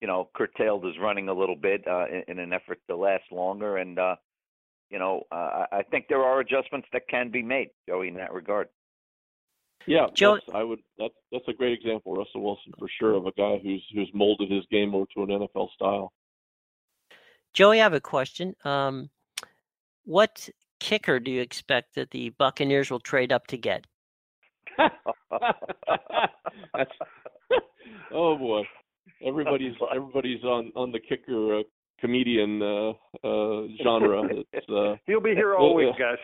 [0.00, 3.24] you know, curtailed his running a little bit uh, in, in an effort to last
[3.30, 3.78] longer.
[3.78, 4.16] And, uh,
[4.90, 8.32] you know, uh, I think there are adjustments that can be made, Joey, in that
[8.32, 8.68] regard.
[9.86, 10.80] Yeah, Joe, I would.
[10.98, 14.50] That's that's a great example, Russell Wilson, for sure, of a guy who's who's molded
[14.50, 16.12] his game over to an NFL style.
[17.52, 18.56] Joey, I have a question.
[18.64, 19.10] Um,
[20.04, 20.48] what
[20.80, 23.86] kicker do you expect that the Buccaneers will trade up to get?
[28.12, 28.62] oh boy,
[29.24, 31.62] everybody's everybody's on on the kicker uh,
[32.00, 32.90] comedian uh,
[33.24, 34.28] uh, genre.
[34.52, 36.18] It's, uh, He'll be here all week, guys.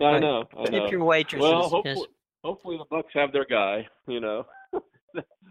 [0.00, 0.44] I know.
[0.56, 0.80] I know.
[0.80, 1.42] Tip your waitresses.
[1.42, 2.06] Well, hopefully, yes.
[2.44, 3.86] hopefully the Bucks have their guy.
[4.06, 4.46] You know,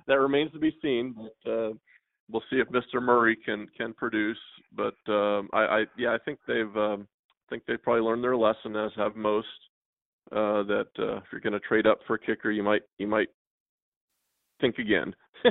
[0.08, 1.16] that remains to be seen.
[1.16, 1.72] But uh,
[2.30, 3.02] we'll see if Mr.
[3.02, 4.38] Murray can can produce.
[4.76, 7.13] But um, I, I yeah, I think they've um, I
[7.50, 9.48] think they've probably learned their lesson, as have most.
[10.32, 13.08] Uh, that uh, if you're going to trade up for a kicker, you might you
[13.08, 13.28] might
[14.62, 15.14] think again.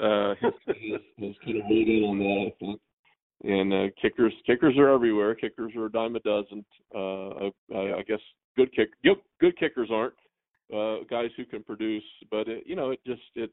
[0.00, 2.80] uh, his, his, his kind of in on that, I think.
[3.44, 5.34] And uh, kickers, kickers are everywhere.
[5.34, 6.64] Kickers are a dime a dozen.
[6.94, 8.20] Uh, I, I guess
[8.56, 10.14] good kick, yep, good kickers aren't
[10.74, 13.52] uh, guys who can produce, but it, you know, it just it's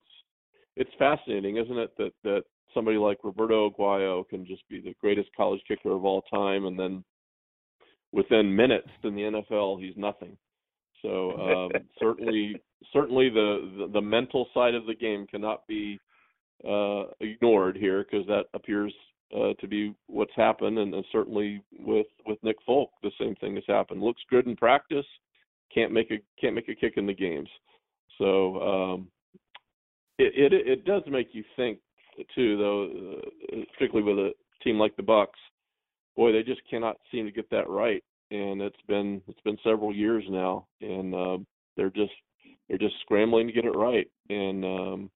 [0.76, 1.92] it's fascinating, isn't it?
[1.98, 2.44] That that
[2.74, 6.80] somebody like Roberto Aguayo can just be the greatest college kicker of all time, and
[6.80, 7.04] then
[8.14, 10.38] within minutes in the NFL, he's nothing.
[11.02, 12.56] So um, certainly,
[12.94, 16.00] certainly the, the, the mental side of the game cannot be
[16.68, 18.94] uh, ignored here because that appears
[19.36, 23.56] uh, to be what's happened, and, and certainly with with Nick Folk, the same thing
[23.56, 24.02] has happened.
[24.02, 25.06] Looks good in practice,
[25.74, 27.50] can't make a can't make a kick in the games.
[28.20, 29.08] So um,
[30.20, 31.80] it, it it does make you think
[32.36, 34.32] too, though, uh, particularly with a
[34.64, 35.40] team like the Bucks.
[36.16, 39.94] Boy, they just cannot seem to get that right and it's been it's been several
[39.96, 41.38] years now, and uh,
[41.78, 42.12] they're just
[42.68, 45.12] they're just scrambling to get it right, and um,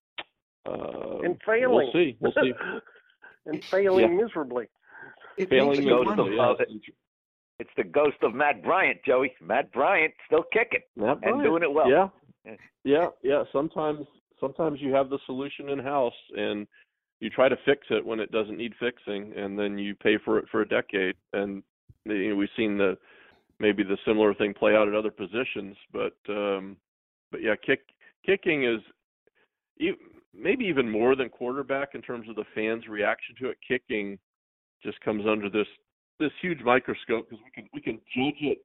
[0.66, 1.76] uh, and failing.
[1.76, 2.16] We'll see.
[2.20, 2.54] We'll see.
[3.48, 4.24] and failing Yeah.
[4.24, 4.68] miserably.
[5.38, 6.24] It failing makes me Ghost wonder.
[6.24, 6.96] of, miserably, yes.
[7.60, 9.34] it's the ghost of Matt Bryant, Joey.
[9.42, 11.44] Matt Bryant still kicking Matt and Bryant.
[11.44, 11.90] doing it well.
[11.90, 12.10] Yeah,
[12.46, 12.56] Yeah.
[12.84, 13.44] yeah, yeah.
[13.52, 14.06] Sometimes,
[14.40, 16.68] sometimes you have the solution in house, and
[17.20, 20.38] you try to fix it when it doesn't need fixing, and then you pay for
[20.38, 21.16] it for a decade.
[21.34, 21.64] And
[22.06, 22.98] you know, we've seen the
[23.60, 26.78] maybe the similar thing play out at other positions, but um,
[27.32, 27.82] but yeah, kick
[28.26, 28.80] kicking is
[30.34, 33.58] maybe even more than quarterback in terms of the fans' reaction to it.
[33.68, 34.18] Kicking
[34.84, 35.68] just comes under this
[36.20, 38.58] this huge microscope because we can we can judge it.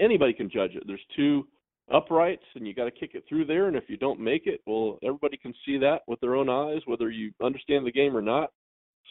[0.00, 0.84] Anybody can judge it.
[0.86, 1.46] There's two
[1.92, 3.68] uprights, and you got to kick it through there.
[3.68, 6.82] And if you don't make it, well, everybody can see that with their own eyes,
[6.86, 8.50] whether you understand the game or not.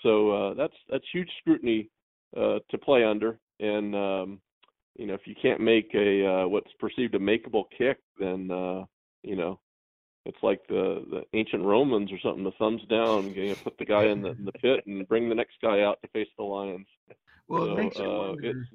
[0.03, 1.89] So uh, that's that's huge scrutiny
[2.35, 3.39] uh, to play under.
[3.59, 4.41] And um,
[4.97, 8.85] you know, if you can't make a uh, what's perceived a makeable kick, then uh,
[9.23, 9.59] you know
[10.25, 12.43] it's like the the ancient Romans or something.
[12.43, 15.29] The thumbs down, you know, put the guy in the in the pit and bring
[15.29, 16.87] the next guy out to face the lions.
[17.47, 18.65] Well, so, it makes you uh, wonder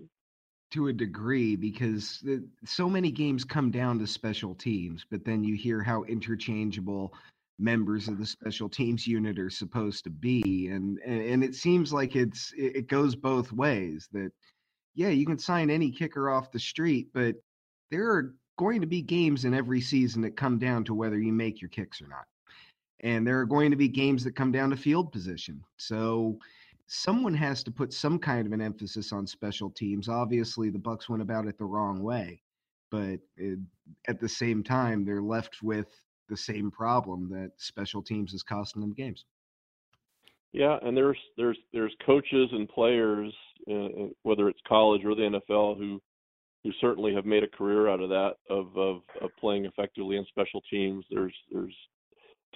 [0.71, 5.43] to a degree because the, so many games come down to special teams, but then
[5.43, 7.13] you hear how interchangeable
[7.59, 11.93] members of the special teams unit are supposed to be, and and, and it seems
[11.93, 14.09] like it's it, it goes both ways.
[14.13, 14.31] That
[14.95, 17.37] yeah, you can sign any kicker off the street, but
[17.91, 21.33] there are going to be games in every season that come down to whether you
[21.33, 22.25] make your kicks or not.
[23.01, 25.63] And there are going to be games that come down to field position.
[25.79, 26.39] So
[26.93, 30.09] someone has to put some kind of an emphasis on special teams.
[30.09, 32.43] Obviously, the Bucks went about it the wrong way,
[32.91, 33.61] but it,
[34.09, 35.87] at the same time, they're left with
[36.29, 39.25] the same problem that special teams is costing them games.
[40.53, 43.33] Yeah, and there's there's there's coaches and players,
[43.71, 46.03] uh, whether it's college or the NFL, who
[46.65, 50.27] who certainly have made a career out of that of of, of playing effectively in
[50.29, 51.05] special teams.
[51.09, 51.77] There's there's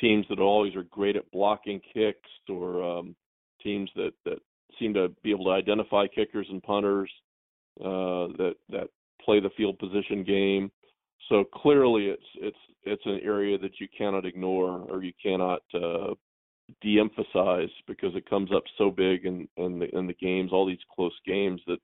[0.01, 3.15] teams that always are great at blocking kicks, or um,
[3.65, 4.39] teams that that
[4.79, 7.11] seem to be able to identify kickers and punters
[7.81, 8.89] uh, that that
[9.25, 10.71] play the field position game.
[11.29, 16.15] So clearly, it's it's it's an area that you cannot ignore or you cannot uh,
[16.81, 20.79] de-emphasize because it comes up so big in in the in the games, all these
[20.95, 21.79] close games that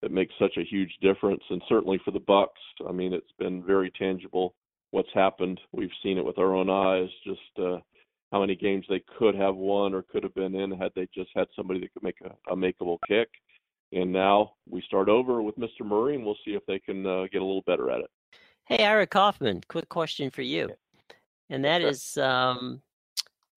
[0.00, 1.42] that makes such a huge difference.
[1.50, 4.54] And certainly for the Bucks, I mean, it's been very tangible
[4.90, 5.60] what's happened.
[5.72, 7.08] We've seen it with our own eyes.
[7.24, 7.78] Just uh,
[8.32, 11.30] how many games they could have won or could have been in had they just
[11.36, 13.28] had somebody that could make a, a makeable kick.
[13.92, 15.84] And now we start over with Mr.
[15.84, 18.10] Murray, and we'll see if they can uh, get a little better at it.
[18.64, 20.70] Hey, Ira Kaufman, quick question for you.
[21.50, 21.90] And that Sure.
[21.90, 22.80] is, um,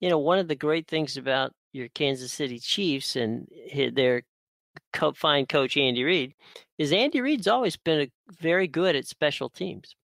[0.01, 3.47] you know, one of the great things about your Kansas City Chiefs and
[3.93, 4.23] their
[4.91, 6.33] co- fine coach, Andy Reid,
[6.77, 8.11] is Andy Reid's always been a,
[8.41, 9.95] very good at special teams.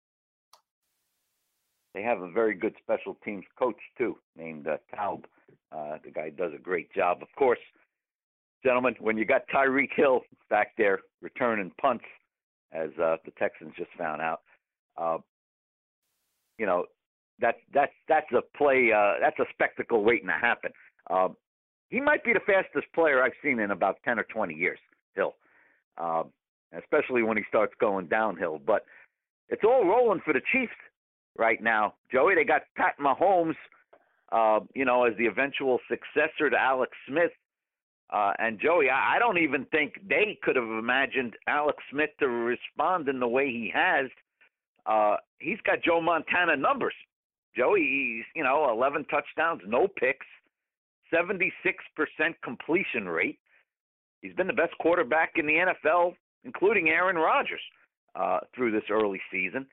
[1.95, 5.27] They have a very good special teams coach too, named uh, Toub.
[5.73, 7.19] Uh, the guy does a great job.
[7.23, 7.59] Of course,
[8.65, 12.05] gentlemen, when you got Tyreek Hill back there returning punts,
[12.73, 14.43] as uh, the Texans just found out,
[14.97, 15.19] uh,
[16.59, 16.87] you know
[17.41, 18.93] that that's that's a play.
[18.93, 20.71] Uh, that's a spectacle waiting to happen.
[21.09, 21.29] Uh,
[21.89, 24.79] he might be the fastest player I've seen in about ten or twenty years.
[25.17, 25.35] Hill,
[25.99, 26.23] uh,
[26.79, 28.61] especially when he starts going downhill.
[28.65, 28.85] But
[29.49, 30.73] it's all rolling for the Chiefs
[31.41, 31.95] right now.
[32.13, 33.57] Joey, they got Pat Mahomes,
[34.31, 37.33] uh, you know, as the eventual successor to Alex Smith.
[38.11, 42.29] Uh, and Joey, I, I don't even think they could have imagined Alex Smith to
[42.29, 44.07] respond in the way he has.
[44.85, 46.95] Uh, he's got Joe Montana numbers.
[47.57, 50.27] Joey, he's, you know, 11 touchdowns, no picks,
[51.13, 51.51] 76%
[52.45, 53.39] completion rate.
[54.21, 57.61] He's been the best quarterback in the NFL, including Aaron Rodgers,
[58.15, 59.67] uh, through this early season.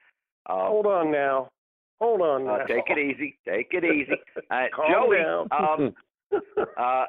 [0.48, 1.50] Uh, Hold on now.
[2.00, 2.56] Hold on now.
[2.62, 3.38] uh, take it easy.
[3.48, 4.14] Take it easy.
[4.50, 5.48] Uh, Joey, down.
[5.52, 5.94] um,
[6.78, 7.06] uh,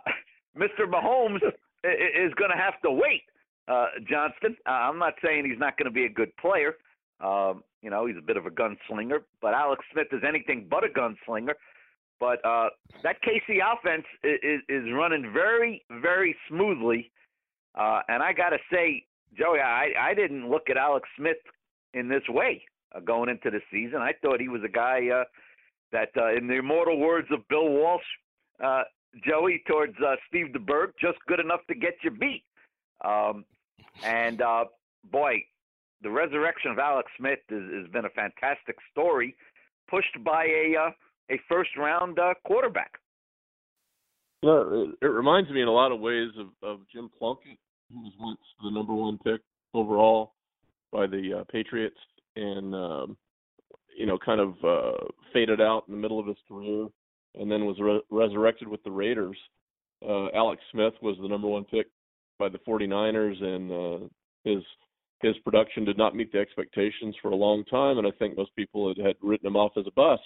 [0.56, 0.86] Mr.
[0.88, 1.40] Mahomes
[1.84, 3.22] is going to have to wait.
[3.68, 6.74] Uh, Johnston, uh, I'm not saying he's not going to be a good player.
[7.20, 10.82] Um, you know, he's a bit of a gunslinger, but Alex Smith is anything but
[10.84, 11.54] a gunslinger.
[12.18, 12.70] But uh,
[13.04, 17.12] that KC offense is, is running very, very smoothly.
[17.76, 19.04] Uh, and I got to say,
[19.38, 21.36] Joey, I, I didn't look at Alex Smith
[21.94, 22.62] in this way
[22.94, 24.00] uh, going into the season.
[24.00, 25.24] I thought he was a guy uh,
[25.92, 28.02] that, uh, in the immortal words of Bill Walsh,
[28.62, 28.82] uh,
[29.24, 32.44] Joey, towards uh, Steve DeBerg, just good enough to get you beat.
[33.04, 33.44] Um,
[34.02, 34.64] and uh,
[35.10, 35.44] boy,
[36.02, 39.34] the resurrection of Alex Smith has, been a fantastic story,
[39.88, 40.90] pushed by a uh,
[41.30, 42.92] a first round uh, quarterback.
[44.42, 47.58] Well, it, it reminds me in a lot of ways of, of Jim Plunkett,
[47.92, 49.40] who was once the number one pick
[49.74, 50.32] overall
[50.92, 51.98] by the uh, Patriots,
[52.38, 53.16] and um,
[53.96, 56.86] you know, kind of uh, faded out in the middle of his career,
[57.34, 59.36] and then was re- resurrected with the Raiders.
[60.06, 61.88] Uh, Alex Smith was the number one pick
[62.38, 64.06] by the 49ers, and uh,
[64.44, 64.62] his
[65.20, 68.54] his production did not meet the expectations for a long time, and I think most
[68.54, 70.22] people had, had written him off as a bust.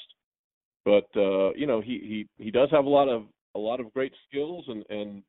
[0.85, 3.93] But uh, you know, he he he does have a lot of a lot of
[3.95, 5.23] great skills, and and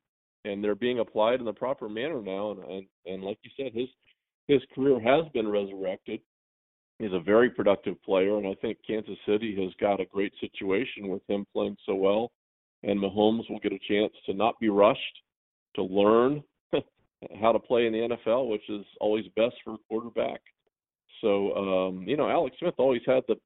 [0.44, 2.50] and they're being applied in the proper manner now.
[2.50, 3.88] And and, and like you said, his
[4.48, 6.20] his career has been resurrected.
[6.98, 11.08] He's a very productive player, and I think Kansas City has got a great situation
[11.08, 12.30] with him playing so well.
[12.84, 15.00] And Mahomes will get a chance to not be rushed,
[15.74, 16.42] to learn
[17.40, 20.40] how to play in the NFL, which is always best for a quarterback.
[21.20, 23.36] So um, you know, Alex Smith always had the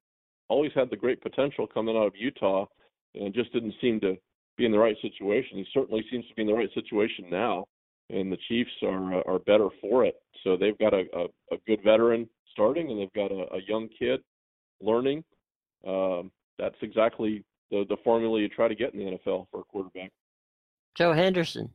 [0.47, 2.65] always had the great potential coming out of Utah,
[3.15, 4.15] and just didn't seem to
[4.57, 5.57] be in the right situation.
[5.57, 7.65] He certainly seems to be in the right situation now,
[8.09, 10.15] and the Chiefs are are better for it.
[10.43, 11.23] So they've got a, a,
[11.55, 12.27] a good veteran
[12.59, 14.19] starting, and they've got a, a young kid
[14.81, 15.23] learning.
[15.87, 19.63] Um, that's exactly the the formula you try to get in the NFL for a
[19.63, 20.11] quarterback.
[20.95, 21.69] Joe Henderson.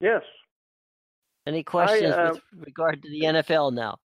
[0.00, 0.22] Yes.
[1.46, 3.98] Any questions uh, with regard to the NFL now?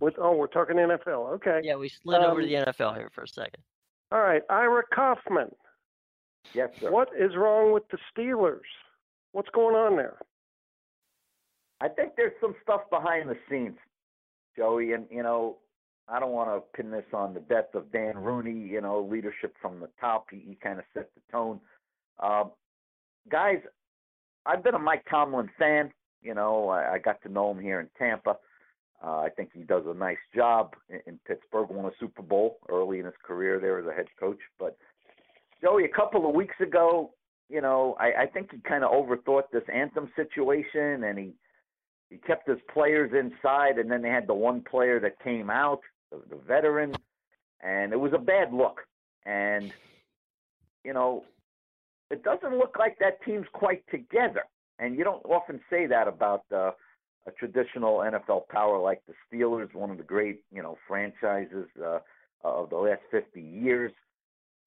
[0.00, 1.34] With oh, we're talking NFL.
[1.34, 1.60] Okay.
[1.64, 3.62] Yeah, we slid over to Um, the NFL here for a second.
[4.12, 5.50] All right, Ira Kaufman.
[6.54, 6.90] Yes, sir.
[6.90, 8.60] What is wrong with the Steelers?
[9.32, 10.18] What's going on there?
[11.80, 13.76] I think there's some stuff behind the scenes,
[14.58, 15.56] Joey, and you know,
[16.08, 18.68] I don't want to pin this on the death of Dan Rooney.
[18.68, 20.26] You know, leadership from the top.
[20.30, 21.60] He, he kind of set the tone.
[22.20, 22.50] Um,
[23.30, 23.58] guys,
[24.44, 25.90] I've been a Mike Tomlin fan.
[26.20, 28.36] You know, I, I got to know him here in Tampa.
[29.02, 31.68] Uh, I think he does a nice job in, in Pittsburgh.
[31.70, 34.40] Won a Super Bowl early in his career there as a head coach.
[34.58, 34.76] But
[35.62, 37.12] Joey, a couple of weeks ago,
[37.48, 41.32] you know, I, I think he kind of overthought this anthem situation, and he
[42.10, 45.80] he kept his players inside, and then they had the one player that came out,
[46.10, 46.94] the, the veteran,
[47.60, 48.80] and it was a bad look.
[49.26, 49.72] And
[50.84, 51.24] you know,
[52.10, 54.44] it doesn't look like that team's quite together.
[54.78, 56.70] And you don't often say that about uh,
[57.26, 61.98] a traditional NFL power like the Steelers, one of the great you know franchises uh,
[62.42, 63.92] of the last 50 years.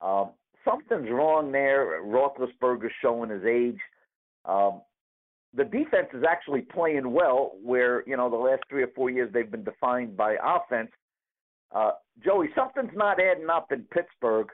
[0.01, 0.31] Um,
[0.65, 2.01] something's wrong there.
[2.03, 3.79] Roethlisberger's showing his age.
[4.45, 4.81] Um,
[5.53, 9.31] the defense is actually playing well, where you know the last three or four years
[9.33, 10.91] they've been defined by offense.
[11.73, 11.91] Uh,
[12.23, 14.47] Joey, something's not adding up in Pittsburgh.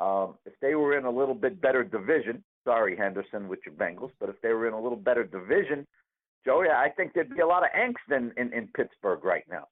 [0.00, 4.10] Um, if they were in a little bit better division, sorry Henderson with your Bengals,
[4.18, 5.86] but if they were in a little better division,
[6.44, 9.68] Joey, I think there'd be a lot of angst in, in, in Pittsburgh right now.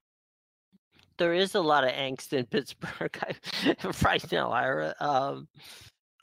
[1.19, 3.17] There is a lot of angst in Pittsburgh
[4.05, 4.95] right now, Ira.
[5.01, 5.49] Um,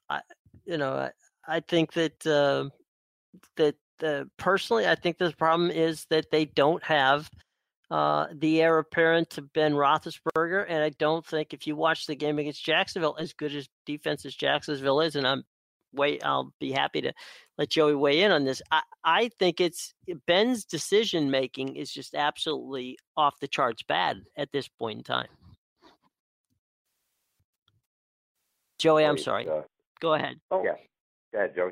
[0.09, 0.21] I,
[0.65, 1.11] you know, I,
[1.47, 2.69] I think that uh,
[3.55, 7.29] that uh, personally, I think the problem is that they don't have
[7.89, 12.15] uh, the heir apparent to Ben Roethlisberger, and I don't think if you watch the
[12.15, 15.43] game against Jacksonville, as good as defense as Jacksonville is, and I'm
[15.93, 17.13] wait, I'll be happy to
[17.57, 18.61] let Joey weigh in on this.
[18.71, 19.93] I, I think it's
[20.27, 25.27] Ben's decision making is just absolutely off the charts bad at this point in time.
[28.79, 29.47] Joey, I'm sorry.
[29.49, 29.61] uh,
[29.99, 30.35] Go ahead.
[30.51, 30.75] Oh, Yeah,
[31.33, 31.71] go ahead, Joey.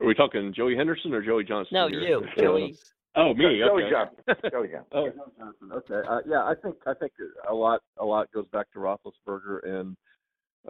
[0.00, 1.76] Are we talking Joey Henderson or Joey Johnston?
[1.76, 2.00] No, here?
[2.00, 2.76] you, Joey.
[3.16, 3.60] Oh, me.
[3.64, 3.90] Joey okay.
[3.90, 4.50] Johnston.
[4.50, 4.86] Joey Johnston.
[4.92, 5.72] Oh, Joey Johnston.
[5.72, 6.08] Okay.
[6.08, 7.12] Uh, yeah, I think I think
[7.48, 9.96] a lot a lot goes back to Roethlisberger and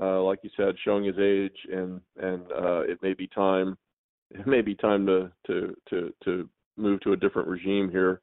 [0.01, 3.77] uh, like you said, showing his age and and uh, it may be time
[4.31, 8.21] it may be time to to to to move to a different regime here.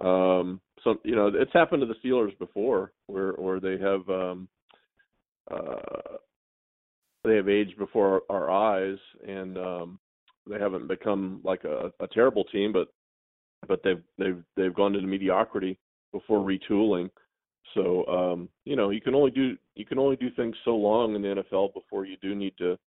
[0.00, 4.48] Um, so you know, it's happened to the Steelers before, where where they have um,
[5.50, 6.16] uh,
[7.24, 9.98] they have aged before our, our eyes, and um,
[10.48, 12.88] they haven't become like a, a terrible team, but
[13.66, 15.78] but they've they've they've gone into mediocrity
[16.12, 17.10] before retooling.
[17.74, 21.14] So um, you know, you can only do you can only do things so long
[21.14, 22.78] in the NFL before you do need to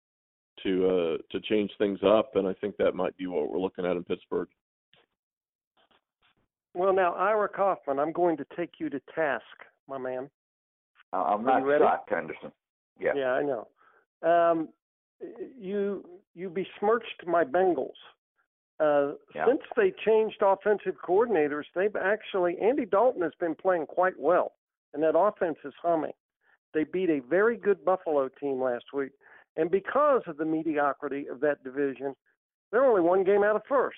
[0.62, 3.86] to uh, to change things up, and I think that might be what we're looking
[3.86, 4.48] at in Pittsburgh.
[6.74, 9.44] Well, now Ira Kaufman, I'm going to take you to task,
[9.88, 10.28] my man.
[11.12, 11.84] Uh, I'm Are not you ready?
[11.84, 12.52] shocked, Henderson.
[13.00, 13.12] Yeah.
[13.14, 13.68] Yeah, I know.
[14.22, 14.68] Um,
[15.58, 16.04] you
[16.34, 17.96] you besmirched my Bengals.
[18.78, 19.46] Uh, Yeah.
[19.46, 24.52] Since they changed offensive coordinators, they've actually Andy Dalton has been playing quite well,
[24.92, 26.12] and that offense is humming.
[26.74, 29.12] They beat a very good Buffalo team last week,
[29.56, 32.14] and because of the mediocrity of that division,
[32.70, 33.96] they're only one game out of first.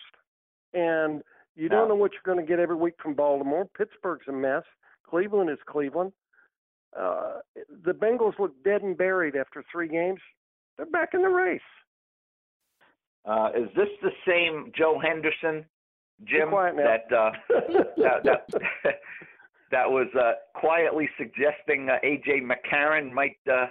[0.75, 1.25] And
[1.57, 1.95] you don't No.
[1.95, 3.64] know what you're going to get every week from Baltimore.
[3.64, 4.62] Pittsburgh's a mess.
[5.03, 6.12] Cleveland is Cleveland.
[6.97, 7.41] Uh,
[7.83, 10.21] the Bengals look dead and buried after three games.
[10.79, 11.61] They're back in the race.
[13.24, 15.66] Uh, is this the same Joe Henderson,
[16.24, 16.49] Jim?
[16.51, 16.76] quiet.
[16.76, 17.31] That, uh,
[17.99, 18.47] that, that
[19.70, 23.66] that was uh, quietly suggesting uh, AJ McCarron might uh,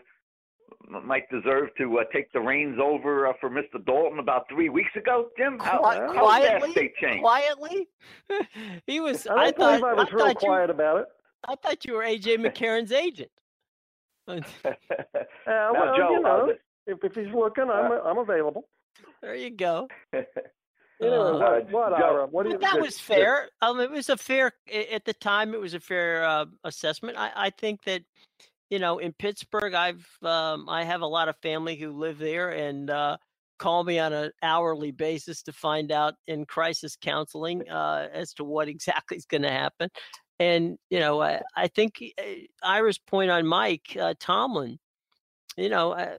[1.03, 3.83] might deserve to uh, take the reins over uh, for Mr.
[3.85, 5.29] Dalton about three weeks ago.
[5.37, 7.21] Jim, how, Qui- how quietly, fast they changed.
[7.21, 7.87] quietly.
[8.85, 9.25] he was.
[9.27, 11.07] I I, believe thought I was I real thought quiet about it.
[11.47, 13.31] I thought you were AJ McCarron's agent.
[14.27, 14.41] Uh,
[15.47, 16.53] Now, well, Joe, you know, uh,
[16.87, 18.67] if, if he's looking, I'm I'm available.
[19.21, 19.87] There you go.
[20.99, 22.25] Anyway, Uh, what, what, Joe- Ira?
[22.25, 22.57] What you?
[22.57, 23.49] That the- was fair.
[23.61, 24.51] Um, it was a fair
[24.91, 25.53] at the time.
[25.53, 27.17] It was a fair uh, assessment.
[27.19, 28.01] I, I think that
[28.71, 32.49] you know in Pittsburgh, I've um, I have a lot of family who live there
[32.49, 33.17] and uh,
[33.59, 38.43] call me on an hourly basis to find out in crisis counseling uh, as to
[38.43, 39.89] what exactly is going to happen.
[40.39, 42.23] And you know, I, I think uh,
[42.63, 44.79] Ira's point on Mike uh, Tomlin.
[45.57, 46.17] You know, uh,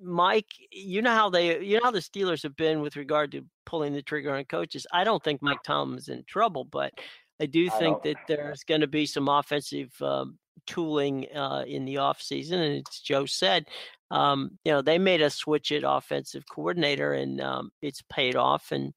[0.00, 3.44] Mike, you know how they, you know how the Steelers have been with regard to
[3.66, 4.86] pulling the trigger on coaches.
[4.92, 6.92] I don't think Mike Tomlin's in trouble, but
[7.40, 8.04] I do think don't.
[8.04, 12.52] that there's going to be some offensive um, tooling uh, in the offseason.
[12.52, 13.66] And as Joe said,
[14.10, 18.72] um, you know, they made us switch at offensive coordinator and um, it's paid off.
[18.72, 18.92] And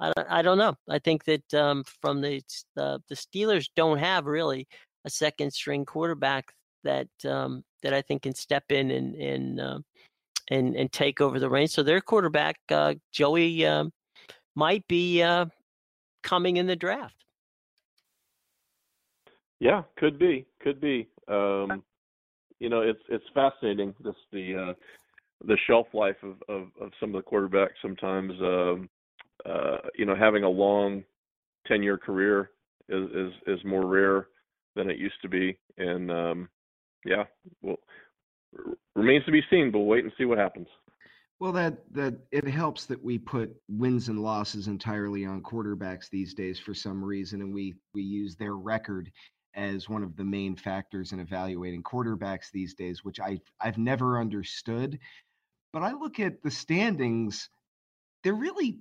[0.00, 0.74] I don't, I don't know.
[0.88, 2.42] I think that um, from the,
[2.76, 4.68] uh, the Steelers don't have really
[5.04, 6.52] a second string quarterback
[6.86, 9.78] that um, that I think can step in and and uh,
[10.50, 11.72] and and take over the reins.
[11.72, 13.92] So their quarterback uh, Joey um,
[14.54, 15.46] might be uh,
[16.22, 17.14] coming in the draft.
[19.58, 21.08] Yeah, could be, could be.
[21.28, 21.82] Um,
[22.58, 24.72] you know, it's it's fascinating this the uh,
[25.46, 27.74] the shelf life of, of, of some of the quarterbacks.
[27.82, 28.88] Sometimes, um,
[29.44, 31.04] uh, you know, having a long
[31.66, 32.50] ten year career
[32.88, 34.28] is, is is more rare
[34.74, 36.48] than it used to be, and um,
[37.04, 37.24] yeah,
[37.62, 37.78] well,
[38.94, 39.70] remains to be seen.
[39.70, 40.68] But we'll wait and see what happens.
[41.38, 46.32] Well, that that it helps that we put wins and losses entirely on quarterbacks these
[46.32, 49.10] days for some reason, and we we use their record
[49.54, 54.18] as one of the main factors in evaluating quarterbacks these days, which I I've never
[54.18, 54.98] understood.
[55.72, 57.50] But I look at the standings;
[58.24, 58.78] they're really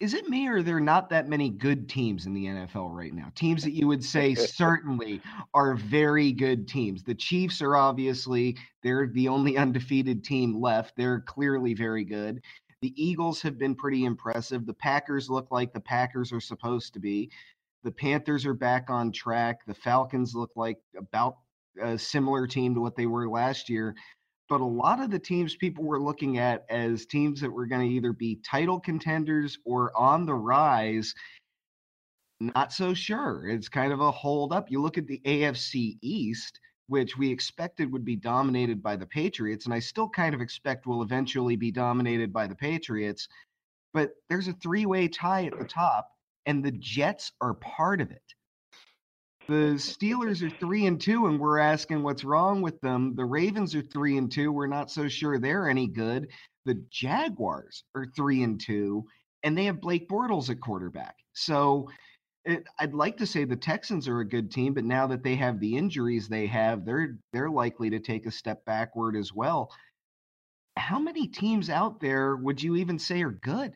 [0.00, 3.14] is it me or there are not that many good teams in the NFL right
[3.14, 3.30] now?
[3.34, 5.20] Teams that you would say certainly
[5.52, 7.02] are very good teams.
[7.02, 10.96] The Chiefs are obviously they're the only undefeated team left.
[10.96, 12.42] They're clearly very good.
[12.80, 14.66] The Eagles have been pretty impressive.
[14.66, 17.30] The Packers look like the Packers are supposed to be.
[17.82, 19.64] The Panthers are back on track.
[19.66, 21.36] The Falcons look like about
[21.80, 23.94] a similar team to what they were last year
[24.48, 27.88] but a lot of the teams people were looking at as teams that were going
[27.88, 31.14] to either be title contenders or on the rise
[32.40, 33.48] not so sure.
[33.48, 34.70] It's kind of a hold up.
[34.70, 39.64] You look at the afc east which we expected would be dominated by the patriots
[39.64, 43.28] and i still kind of expect will eventually be dominated by the patriots
[43.94, 46.10] but there's a three-way tie at the top
[46.46, 48.34] and the jets are part of it
[49.46, 53.14] the Steelers are three and two, and we're asking what's wrong with them.
[53.14, 54.52] The Ravens are three and two.
[54.52, 56.28] We're not so sure they're any good.
[56.64, 59.04] The Jaguars are three and two,
[59.42, 61.16] and they have Blake Bortles at quarterback.
[61.34, 61.88] So
[62.44, 65.36] it, I'd like to say the Texans are a good team, but now that they
[65.36, 69.70] have the injuries they have, they're they're likely to take a step backward as well.
[70.76, 73.74] How many teams out there would you even say are good?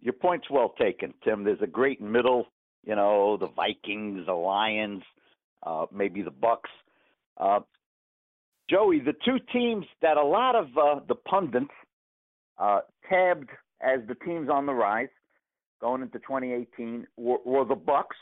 [0.00, 1.44] Your point's well taken, Tim.
[1.44, 2.46] There's a great middle,
[2.86, 5.02] you know, the Vikings, the Lions,
[5.62, 6.70] uh, maybe the Bucks.
[7.36, 7.60] Uh,
[8.70, 11.66] Joey, the two teams that a lot of uh, the pundits
[12.58, 15.08] uh, tabbed as the teams on the rise
[15.80, 18.16] going into 2018 were, were the Bucks,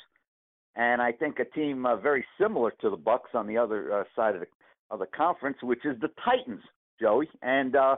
[0.75, 4.05] and I think a team uh, very similar to the Bucks on the other uh,
[4.17, 4.47] side of the
[4.91, 6.63] of the conference, which is the Titans,
[7.01, 7.97] Joey, and uh,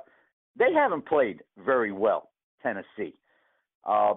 [0.57, 2.31] they haven't played very well.
[2.63, 3.15] Tennessee.
[3.85, 4.15] Uh,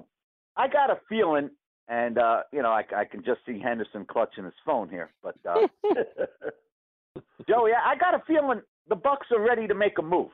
[0.56, 1.50] I got a feeling,
[1.90, 5.36] and uh, you know, I, I can just see Henderson clutching his phone here, but
[5.48, 5.68] uh,
[7.50, 10.30] Joey, I I got a feeling the Bucks are ready to make a move.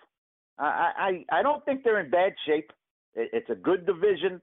[0.60, 2.72] I I, I don't think they're in bad shape.
[3.16, 4.42] It, it's a good division.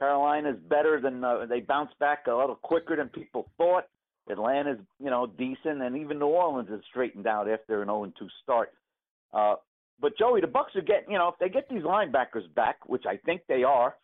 [0.00, 3.84] Carolina's better than uh, they bounce back a little quicker than people thought.
[4.28, 8.72] Atlanta's you know decent, and even New Orleans has straightened out after an 0-2 start.
[9.32, 9.54] Uh,
[10.00, 13.04] but Joey, the Bucks are getting you know if they get these linebackers back, which
[13.08, 13.94] I think they are,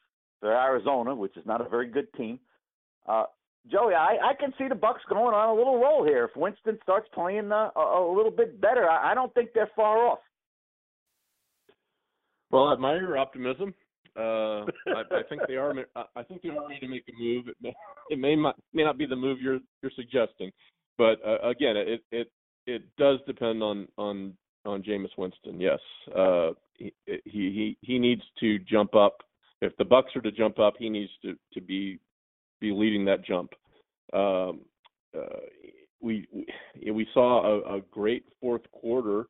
[0.40, 2.38] for Arizona, which is not a very good team.
[3.08, 3.24] Uh,
[3.70, 6.24] Joey, I, I can see the Bucks going on a little roll here.
[6.24, 9.70] If Winston starts playing uh, a, a little bit better, I, I don't think they're
[9.74, 10.18] far off.
[12.50, 13.74] Well, I admire your optimism.
[14.16, 15.74] Uh, I, I think they are.
[16.16, 17.48] I think they are ready to make a move.
[17.48, 17.74] It may,
[18.10, 20.50] it may not may not be the move you're you're suggesting,
[20.96, 22.30] but uh, again, it it
[22.66, 24.34] it does depend on on
[24.64, 25.60] on Jameis Winston.
[25.60, 25.80] Yes,
[26.16, 26.92] uh, he
[27.24, 29.18] he he needs to jump up.
[29.62, 31.98] If the Bucks are to jump up, he needs to to be
[32.60, 33.52] be leading that jump.
[34.12, 34.60] Um,
[35.16, 35.40] uh,
[36.00, 36.26] we
[36.92, 39.26] we, saw a, a great fourth quarter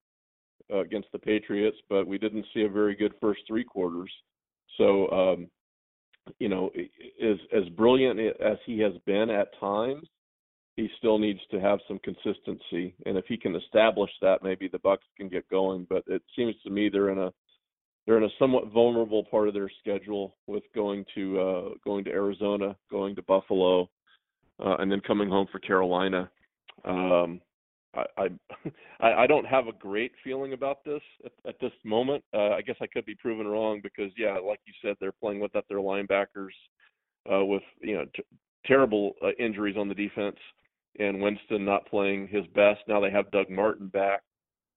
[0.72, 4.10] uh, against the Patriots, but we didn't see a very good first three quarters.
[4.76, 5.48] So, um,
[6.38, 6.70] you know,
[7.22, 10.06] as as brilliant as he has been at times,
[10.76, 12.94] he still needs to have some consistency.
[13.06, 15.86] And if he can establish that, maybe the Bucks can get going.
[15.88, 17.32] But it seems to me they're in a
[18.06, 22.10] they're in a somewhat vulnerable part of their schedule with going to uh, going to
[22.10, 23.88] Arizona, going to Buffalo,
[24.64, 26.30] uh, and then coming home for Carolina.
[26.84, 27.40] Um,
[27.94, 28.28] I, I
[29.00, 32.22] I don't have a great feeling about this at, at this moment.
[32.32, 35.40] Uh, I guess I could be proven wrong because yeah, like you said, they're playing
[35.40, 36.54] without their linebackers,
[37.30, 38.22] uh, with you know t-
[38.66, 40.36] terrible uh, injuries on the defense,
[41.00, 42.80] and Winston not playing his best.
[42.86, 44.22] Now they have Doug Martin back,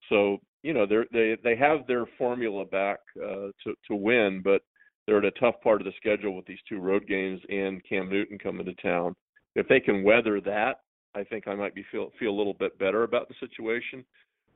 [0.10, 4.62] so you know they they they have their formula back uh, to to win, but
[5.06, 8.10] they're at a tough part of the schedule with these two road games and Cam
[8.10, 9.16] Newton coming to town.
[9.56, 10.82] If they can weather that,
[11.16, 14.06] I think I might be feel feel a little bit better about the situation.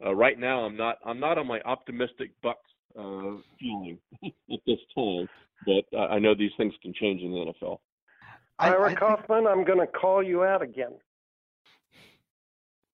[0.06, 2.54] Uh, right now, I'm not I'm not on my optimistic Bucs
[2.98, 5.28] uh, feeling at this time,
[5.66, 7.80] but uh, I know these things can change in the NFL.
[8.60, 10.94] Ira I, Kaufman, I'm going to call you out again.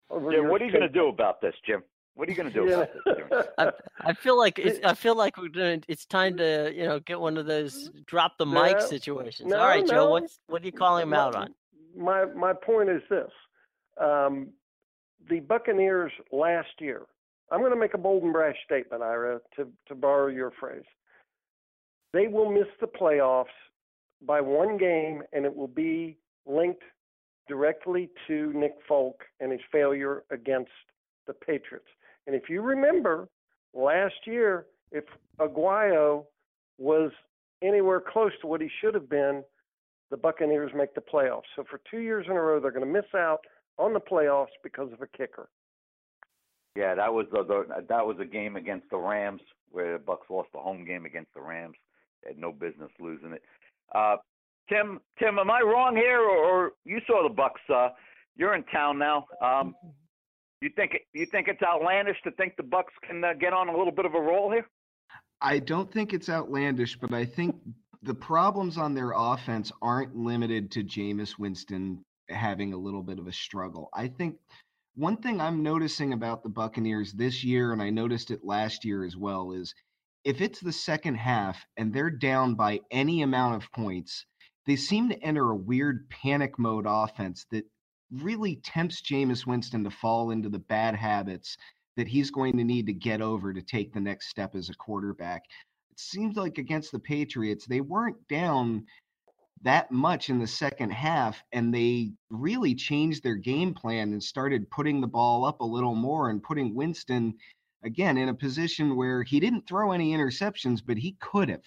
[0.10, 1.84] Jim, what are you going to do about this, Jim?
[2.16, 2.76] What are you going to do yeah.
[2.76, 3.47] about this?
[3.57, 5.84] I, I feel like it's I feel like we're doing.
[5.88, 9.49] It's time to you know get one of those drop the mic no, situations.
[9.49, 9.93] No, All right, no.
[9.93, 11.53] Joe, what's what are you calling him out on?
[11.95, 13.32] My my point is this:
[14.01, 14.49] um,
[15.30, 17.03] the Buccaneers last year.
[17.51, 20.84] I'm going to make a bold and brash statement, Ira, to to borrow your phrase.
[22.14, 23.45] They will miss the playoffs
[24.22, 26.84] by one game, and it will be linked
[27.47, 30.72] directly to Nick Folk and his failure against
[31.28, 31.88] the Patriots.
[32.30, 33.27] And if you remember
[33.73, 35.03] last year, if
[35.39, 36.25] Aguayo
[36.77, 37.09] was
[37.63, 39.43] anywhere close to what he should have been,
[40.11, 41.49] the Buccaneers make the playoffs.
[41.55, 43.39] So for two years in a row, they're going to miss out
[43.80, 45.49] on the playoffs because of a kicker.
[46.75, 50.27] Yeah, that was the, the that was a game against the Rams where the Bucks
[50.30, 51.77] lost the home game against the Rams.
[52.21, 53.41] They had no business losing it.
[53.95, 54.17] Uh,
[54.69, 57.61] Tim, Tim, am I wrong here, or, or you saw the Bucks?
[57.73, 57.89] Uh,
[58.36, 59.25] you're in town now.
[59.41, 59.73] Um,
[60.62, 63.78] you think you think it's outlandish to think the Bucks can uh, get on a
[63.78, 64.68] little bit of a roll here?
[65.41, 67.55] I don't think it's outlandish, but I think
[68.03, 73.28] the problems on their offense aren't limited to Jameis Winston having a little bit of
[73.28, 73.89] a struggle.
[73.93, 74.36] I think
[74.95, 79.05] one thing I'm noticing about the Buccaneers this year, and I noticed it last year
[79.05, 79.74] as well, is
[80.26, 84.26] if it's the second half and they're down by any amount of points,
[84.66, 87.66] they seem to enter a weird panic mode offense that
[88.12, 91.57] really tempts Jameis Winston to fall into the bad habits
[91.97, 94.76] that he's going to need to get over to take the next step as a
[94.76, 95.43] quarterback.
[95.91, 98.86] It seems like against the Patriots, they weren't down
[99.62, 104.70] that much in the second half and they really changed their game plan and started
[104.72, 107.34] putting the ball up a little more and putting Winston
[107.84, 111.64] again in a position where he didn't throw any interceptions but he could have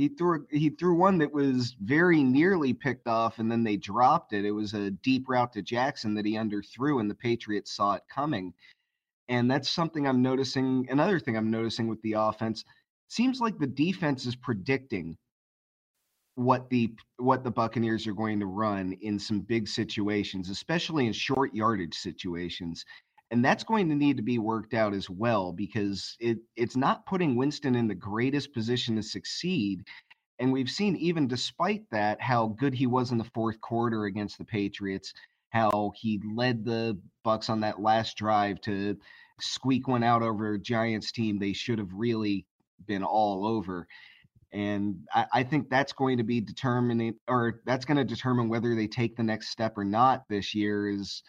[0.00, 4.32] he threw he threw one that was very nearly picked off and then they dropped
[4.32, 7.92] it it was a deep route to Jackson that he underthrew and the Patriots saw
[7.92, 8.54] it coming
[9.28, 12.64] and that's something I'm noticing another thing I'm noticing with the offense
[13.08, 15.18] seems like the defense is predicting
[16.36, 21.12] what the what the Buccaneers are going to run in some big situations, especially in
[21.12, 22.86] short yardage situations.
[23.30, 27.06] And that's going to need to be worked out as well because it it's not
[27.06, 29.84] putting Winston in the greatest position to succeed.
[30.40, 34.38] And we've seen even despite that how good he was in the fourth quarter against
[34.38, 35.12] the Patriots,
[35.50, 38.96] how he led the Bucks on that last drive to
[39.40, 42.46] squeak one out over a Giants team they should have really
[42.86, 43.86] been all over.
[44.52, 48.74] And I, I think that's going to be determining, or that's going to determine whether
[48.74, 50.88] they take the next step or not this year.
[50.88, 51.22] Is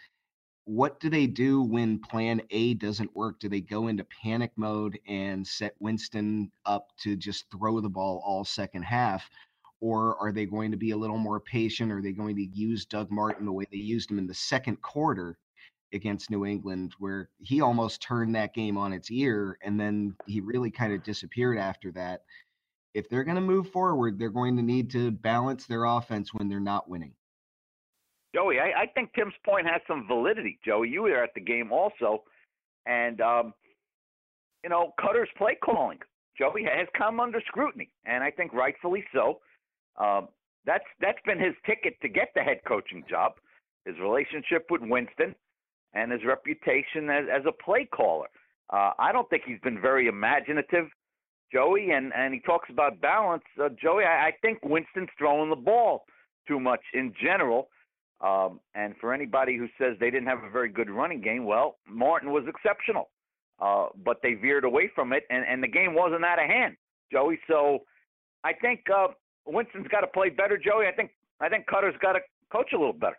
[0.71, 3.41] what do they do when plan A doesn't work?
[3.41, 8.23] Do they go into panic mode and set Winston up to just throw the ball
[8.25, 9.29] all second half?
[9.81, 11.91] Or are they going to be a little more patient?
[11.91, 14.81] Are they going to use Doug Martin the way they used him in the second
[14.81, 15.37] quarter
[15.91, 20.39] against New England, where he almost turned that game on its ear and then he
[20.39, 22.21] really kind of disappeared after that?
[22.93, 26.49] if they're going to move forward, they're going to need to balance their offense when
[26.49, 27.13] they're not winning.
[28.33, 30.59] Joey, I, I think Tim's point has some validity.
[30.65, 32.23] Joey, you were at the game also,
[32.85, 33.53] and um,
[34.63, 35.99] you know Koetter's play calling.
[36.37, 39.39] Joey has come under scrutiny, and I think rightfully so.
[39.97, 40.29] Um,
[40.65, 43.33] that's that's been his ticket to get the head coaching job.
[43.85, 45.35] His relationship with Winston
[45.93, 48.27] and his reputation as, as a play caller.
[48.69, 50.85] Uh, I don't think he's been very imaginative
[51.51, 53.43] Joey, and and he talks about balance.
[53.61, 56.05] Uh, Joey, I, I think Winston's throwing the ball
[56.47, 57.67] too much in general.
[58.21, 61.77] Um, and for anybody who says they didn't have a very good running game, well,
[61.87, 63.09] Martin was exceptional,
[63.59, 66.77] uh, but they veered away from it, and, and the game wasn't out of hand,
[67.11, 67.39] Joey.
[67.47, 67.79] So
[68.43, 69.07] I think uh,
[69.47, 70.85] Winston's got to play better, Joey.
[70.85, 72.19] I think I think Koetter's got to
[72.51, 73.17] coach a little better.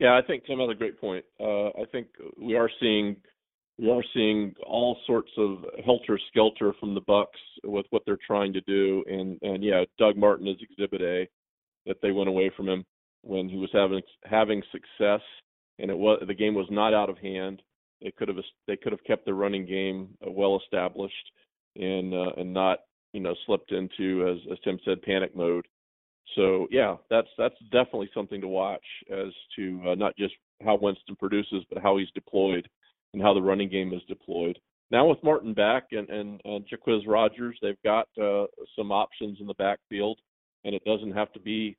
[0.00, 1.24] Yeah, I think Tim has a great point.
[1.38, 3.14] Uh, I think we are seeing
[3.78, 8.52] we are seeing all sorts of helter skelter from the Bucks with what they're trying
[8.54, 11.28] to do, and and yeah, Doug Martin is Exhibit A
[11.86, 12.84] that they went away from him
[13.22, 15.20] when he was having having success,
[15.78, 17.62] and it was the game was not out of hand.
[18.02, 21.30] They could have they could have kept the running game uh, well established,
[21.76, 22.80] and uh, and not
[23.12, 25.66] you know slipped into as as Tim said panic mode.
[26.36, 31.16] So yeah, that's that's definitely something to watch as to uh, not just how Winston
[31.16, 32.68] produces, but how he's deployed
[33.12, 34.58] and how the running game is deployed.
[34.90, 38.46] Now with Martin back and and, and Jacquizz Rodgers, they've got uh,
[38.76, 40.18] some options in the backfield,
[40.64, 41.76] and it doesn't have to be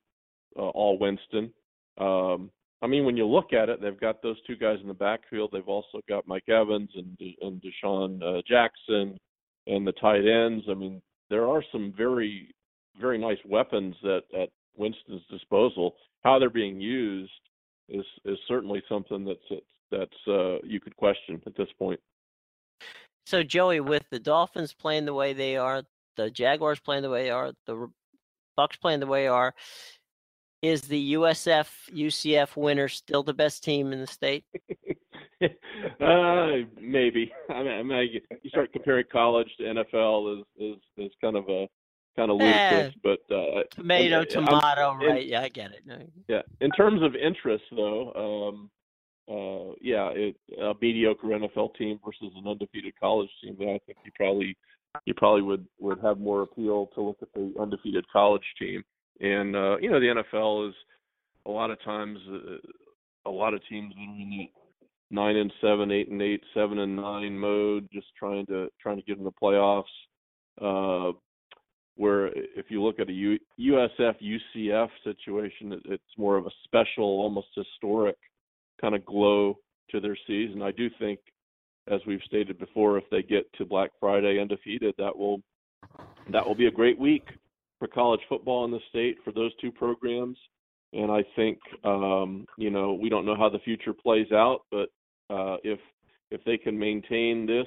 [0.56, 1.52] uh, all Winston.
[1.98, 2.50] Um,
[2.82, 5.50] I mean, when you look at it, they've got those two guys in the backfield.
[5.52, 9.18] They've also got Mike Evans and and DeSean uh, Jackson
[9.66, 10.64] and the tight ends.
[10.68, 11.00] I mean,
[11.30, 12.54] there are some very
[13.00, 15.94] very nice weapons at at Winston's disposal.
[16.22, 17.30] How they're being used
[17.88, 22.00] is is certainly something that's that's uh, you could question at this point.
[23.26, 25.84] So Joey, with the Dolphins playing the way they are,
[26.16, 27.88] the Jaguars playing the way they are, the
[28.56, 29.54] Bucks playing the way they are,
[30.62, 34.44] is the USF UCF winner still the best team in the state?
[35.42, 36.46] uh,
[36.80, 37.32] maybe.
[37.50, 41.48] I mean, I mean, you start comparing college to NFL is is is kind of
[41.48, 41.66] a
[42.16, 45.22] kind of ludicrous, eh, but uh, tomato, I'm, tomato, I'm, right?
[45.22, 45.82] In, yeah, I get it.
[46.28, 48.70] Yeah, in terms of interest, though, um,
[49.28, 53.56] uh, yeah, it, a mediocre NFL team versus an undefeated college team.
[53.60, 54.56] I think you probably
[55.06, 58.84] you probably would would have more appeal to look at the undefeated college team.
[59.22, 60.74] And uh, you know, the NFL is
[61.46, 62.56] a lot of times uh,
[63.24, 64.50] a lot of teams in the
[65.14, 69.02] nine and seven, eight and eight, seven and nine mode, just trying to trying to
[69.02, 69.84] get in the playoffs.
[70.60, 71.12] Uh,
[71.96, 74.14] where if you look at a U, USF
[74.56, 78.16] UCF situation, it, it's more of a special, almost historic
[78.80, 79.58] kind of glow
[79.90, 80.62] to their season.
[80.62, 81.20] I do think,
[81.88, 85.42] as we've stated before, if they get to Black Friday undefeated, that will
[86.30, 87.28] that will be a great week
[87.82, 90.38] for college football in the state for those two programs.
[90.92, 94.88] And I think um, you know we don't know how the future plays out, but
[95.34, 95.80] uh, if
[96.30, 97.66] if they can maintain this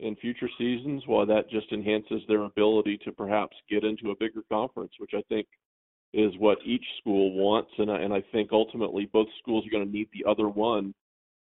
[0.00, 4.42] in future seasons, well, that just enhances their ability to perhaps get into a bigger
[4.52, 5.46] conference, which I think
[6.12, 7.70] is what each school wants.
[7.78, 10.94] And I, and I think ultimately both schools are going to need the other one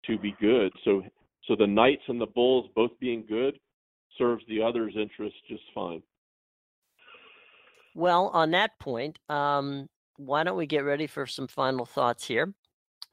[0.06, 0.72] to be good.
[0.84, 1.02] So
[1.48, 3.58] so the Knights and the Bulls both being good
[4.16, 6.02] serves the other's interest just fine.
[7.96, 9.88] Well, on that point, um,
[10.18, 12.52] why don't we get ready for some final thoughts here?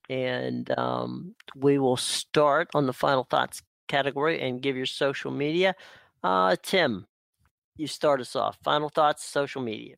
[0.10, 5.74] And um, we will start on the final thoughts category and give your social media.
[6.22, 7.08] Uh, Tim,
[7.78, 8.58] you start us off.
[8.62, 9.96] Final thoughts, social media.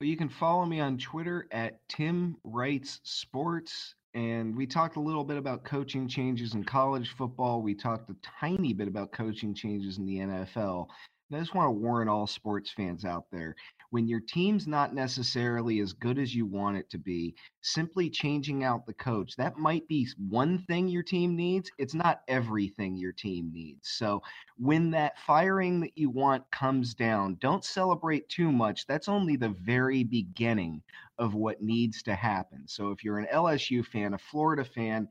[0.00, 3.94] You can follow me on Twitter at Tim Writes Sports.
[4.12, 7.62] And we talked a little bit about coaching changes in college football.
[7.62, 10.88] We talked a tiny bit about coaching changes in the NFL.
[11.34, 13.56] I just want to warn all sports fans out there
[13.92, 18.64] when your team's not necessarily as good as you want it to be, simply changing
[18.64, 21.70] out the coach, that might be one thing your team needs.
[21.76, 23.90] It's not everything your team needs.
[23.90, 24.22] So
[24.56, 28.86] when that firing that you want comes down, don't celebrate too much.
[28.86, 30.82] That's only the very beginning
[31.18, 32.66] of what needs to happen.
[32.66, 35.06] So if you're an LSU fan, a Florida fan,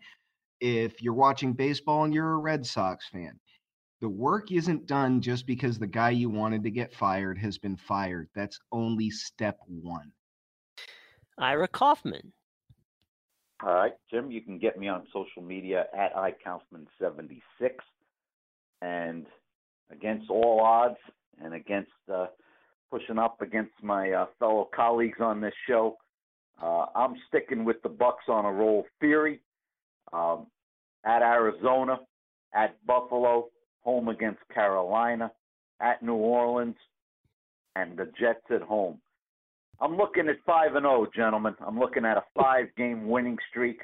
[0.60, 3.40] if you're watching baseball and you're a Red Sox fan,
[4.02, 7.78] the work isn't done just because the guy you wanted to get fired has been
[7.78, 8.28] fired.
[8.36, 10.12] That's only step one.
[11.38, 12.34] Ira Kaufman.
[13.64, 17.42] All right, Jim, you can get me on social media at iKaufman76.
[18.82, 19.28] And
[19.92, 20.98] against all odds
[21.40, 22.26] and against uh,
[22.90, 25.98] pushing up against my uh, fellow colleagues on this show,
[26.62, 29.42] uh, I'm sticking with the Bucks on a roll theory.
[30.12, 30.48] Um,
[31.06, 32.00] at Arizona,
[32.54, 33.48] at Buffalo,
[33.82, 35.32] home against Carolina,
[35.82, 36.76] at New Orleans,
[37.76, 39.00] and the Jets at home.
[39.80, 41.56] I'm looking at 5 and 0, gentlemen.
[41.66, 43.82] I'm looking at a five game winning streak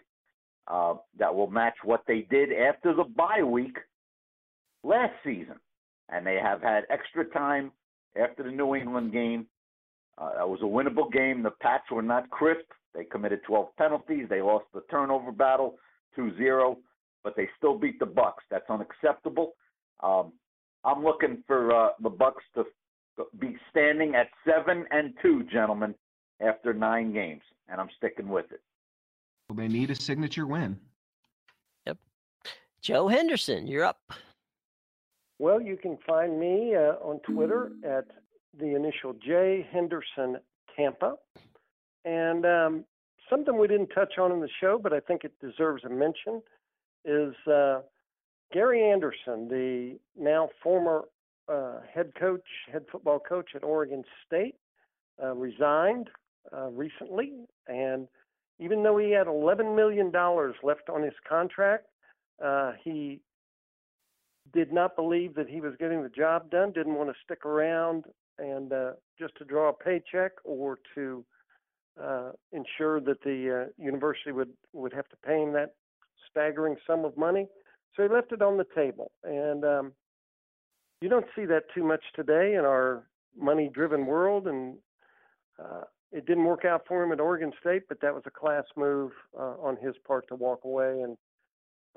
[0.67, 3.77] uh, that will match what they did after the bye week
[4.83, 5.55] last season.
[6.09, 7.71] And they have had extra time
[8.21, 9.47] after the New England game.
[10.17, 11.43] Uh, that was a winnable game.
[11.43, 12.65] The Pats were not crisp.
[12.93, 14.27] They committed 12 penalties.
[14.29, 15.75] They lost the turnover battle
[16.15, 16.77] 2 0,
[17.23, 18.43] but they still beat the Bucks.
[18.49, 19.53] That's unacceptable.
[20.01, 20.33] Um,
[20.83, 22.65] I'm looking for uh, the Bucks to
[23.39, 25.95] be standing at seven and two, gentlemen,
[26.39, 28.61] after nine games, and I'm sticking with it.
[29.49, 30.77] Well, they need a signature win.
[31.85, 31.97] Yep.
[32.81, 33.99] Joe Henderson, you're up.
[35.39, 38.05] Well, you can find me uh, on Twitter at
[38.59, 40.37] the initial J Henderson
[40.75, 41.15] Tampa.
[42.05, 42.85] And um,
[43.29, 46.41] something we didn't touch on in the show, but I think it deserves a mention,
[47.05, 47.81] is uh,
[48.53, 51.03] Gary Anderson, the now former
[51.49, 54.55] uh, head coach, head football coach at Oregon State,
[55.21, 56.09] uh, resigned
[56.55, 57.33] uh, recently.
[57.67, 58.07] And
[58.59, 60.11] even though he had $11 million
[60.63, 61.87] left on his contract,
[62.43, 63.19] uh, he
[64.53, 68.05] did not believe that he was getting the job done, didn't want to stick around
[68.39, 71.25] and uh, just to draw a paycheck or to
[72.01, 75.73] uh, ensure that the university would, would have to pay him that
[76.29, 77.47] staggering sum of money.
[77.97, 79.11] So he left it on the table.
[79.23, 79.91] And um,
[81.01, 83.03] you don't see that too much today in our
[83.37, 84.47] money driven world.
[84.47, 84.77] And
[85.59, 85.81] uh,
[86.11, 89.11] it didn't work out for him at Oregon State, but that was a class move
[89.37, 91.17] uh, on his part to walk away and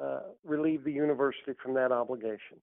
[0.03, 2.59] uh, relieve the university from that obligation.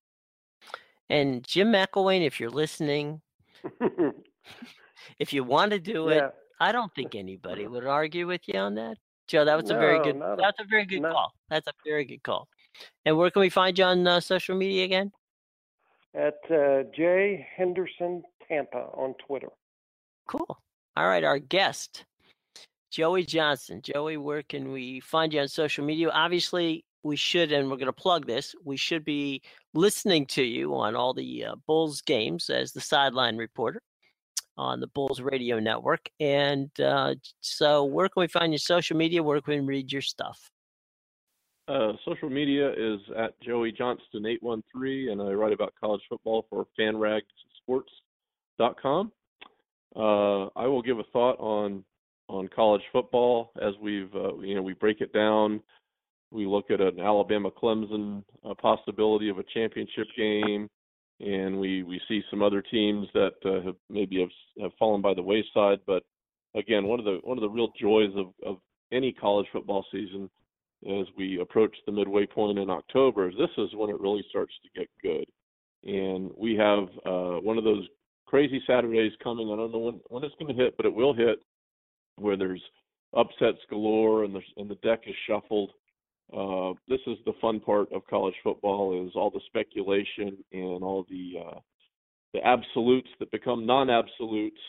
[1.10, 3.22] And Jim McElwain, if you're listening,
[5.20, 6.30] if you want to do it, Yeah.
[6.60, 8.98] I don't think anybody would argue with you on that.
[9.28, 10.16] Joe, that was a very good.
[10.18, 11.32] not a- That's a very good call.
[11.52, 12.48] That's a very good call.
[13.06, 15.12] And where can we find you on uh, social media again?
[16.14, 19.50] At uh, J Henderson Tampa on Twitter.
[20.28, 20.58] Cool.
[20.96, 22.06] All right, our guest,
[22.92, 23.82] Joey Johnston.
[23.82, 26.10] Joey, where can we find you on social media?
[26.10, 28.56] Obviously, we should, and we're going to plug this.
[28.64, 29.42] We should be
[29.74, 33.82] listening to you on all the uh, Bulls games as the sideline reporter
[34.58, 36.10] on the Bulls Radio Network.
[36.20, 39.22] And uh, so, where can we find your social media?
[39.24, 40.50] Where can we read your stuff?
[41.68, 46.02] Uh, social media is at Joey Johnston eight one three, and I write about college
[46.08, 49.12] football for FanRagSports.com.
[49.96, 51.84] Uh, I will give a thought on
[52.30, 55.62] on college football as we've uh, you know we break it down.
[56.32, 60.70] We look at an Alabama Clemson uh, possibility of a championship game,
[61.20, 65.14] and we we see some other teams that uh, have maybe have have fallen by
[65.14, 65.80] the wayside.
[65.86, 66.04] But
[66.56, 68.60] again, one of the one of the real joys of of
[68.94, 70.30] any college football season
[70.86, 74.80] as we approach the midway point in October, this is when it really starts to
[74.80, 75.26] get good.
[75.84, 77.88] And we have uh, one of those
[78.26, 79.52] crazy Saturdays coming.
[79.52, 81.40] I don't know when, when it's going to hit, but it will hit,
[82.18, 82.62] where there's
[83.16, 85.72] upsets galore and the and the deck is shuffled.
[86.36, 91.06] Uh, this is the fun part of college football: is all the speculation and all
[91.10, 91.60] the uh,
[92.34, 94.60] the absolutes that become non-absolutes.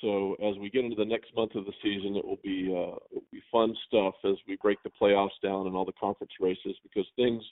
[0.00, 2.96] So as we get into the next month of the season, it will be uh,
[3.10, 6.32] it will be fun stuff as we break the playoffs down and all the conference
[6.40, 7.42] races because things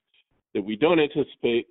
[0.54, 1.66] that we don't anticipate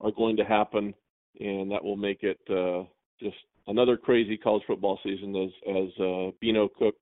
[0.00, 0.94] are going to happen,
[1.40, 2.84] and that will make it uh,
[3.20, 5.34] just another crazy college football season.
[5.36, 6.94] As as uh, Beano Cook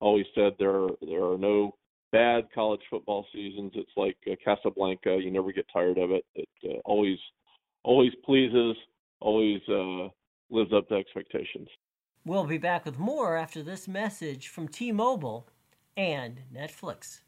[0.00, 1.74] always said, there are, there are no
[2.12, 3.72] bad college football seasons.
[3.74, 6.24] It's like uh, Casablanca; you never get tired of it.
[6.34, 7.18] It uh, always
[7.84, 8.76] always pleases,
[9.20, 10.08] always uh,
[10.50, 11.68] lives up to expectations.
[12.26, 15.46] We'll be back with more after this message from T Mobile
[15.96, 17.20] and Netflix.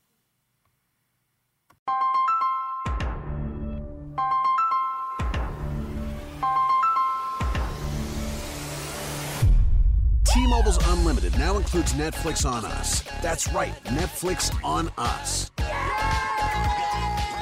[10.25, 13.03] T-Mobile's Unlimited now includes Netflix on us.
[13.23, 15.53] That's right, Netflix on us.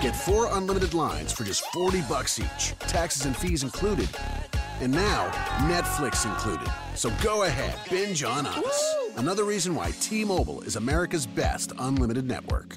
[0.02, 4.10] Get four unlimited lines for just 40 bucks each, taxes and fees included.
[4.80, 5.30] And now,
[5.68, 6.68] Netflix included.
[6.94, 8.96] So go ahead, binge on us.
[9.16, 12.76] Another reason why T-Mobile is America's best unlimited network.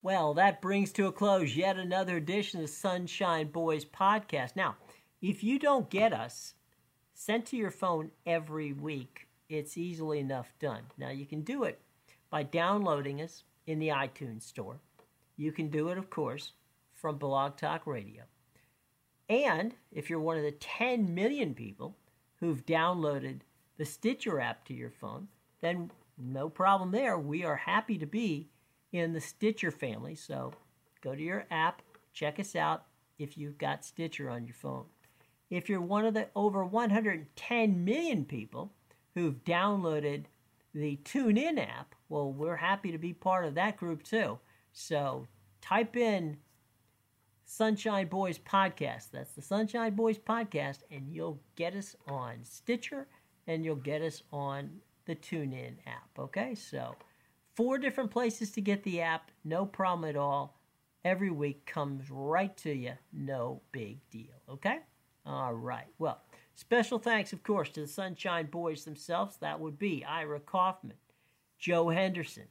[0.00, 4.56] Well, that brings to a close yet another edition of the Sunshine Boys podcast.
[4.56, 4.76] Now,
[5.20, 6.54] if you don't get us
[7.12, 10.84] sent to your phone every week, it's easily enough done.
[10.96, 11.80] Now, you can do it
[12.30, 14.80] by downloading us in the iTunes store.
[15.36, 16.52] You can do it, of course,
[16.94, 18.22] from Blog Talk Radio.
[19.28, 21.96] And if you're one of the 10 million people
[22.40, 23.40] who've downloaded
[23.76, 25.28] the Stitcher app to your phone,
[25.60, 27.18] then no problem there.
[27.18, 28.48] We are happy to be
[28.92, 30.14] in the Stitcher family.
[30.14, 30.52] So
[31.02, 32.84] go to your app, check us out
[33.18, 34.86] if you've got Stitcher on your phone.
[35.50, 38.72] If you're one of the over 110 million people
[39.14, 40.24] who've downloaded
[40.74, 44.38] the TuneIn app, well, we're happy to be part of that group too.
[44.72, 45.26] So
[45.60, 46.38] type in
[47.50, 49.10] Sunshine Boys Podcast.
[49.10, 53.06] That's the Sunshine Boys Podcast, and you'll get us on Stitcher
[53.46, 54.70] and you'll get us on
[55.06, 56.10] the TuneIn app.
[56.18, 56.94] Okay, so
[57.54, 60.60] four different places to get the app, no problem at all.
[61.06, 64.34] Every week comes right to you, no big deal.
[64.50, 64.80] Okay,
[65.24, 65.86] all right.
[65.98, 66.20] Well,
[66.54, 69.36] Special thanks, of course, to the Sunshine Boys themselves.
[69.36, 70.96] That would be Ira Kaufman,
[71.56, 72.48] Joe Henderson.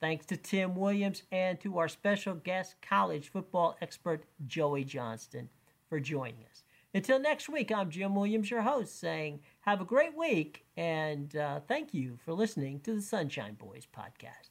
[0.00, 5.48] Thanks to Tim Williams and to our special guest, college football expert Joey Johnston,
[5.88, 6.64] for joining us.
[6.92, 11.60] Until next week, I'm Jim Williams, your host, saying have a great week and uh,
[11.66, 14.50] thank you for listening to the Sunshine Boys podcast.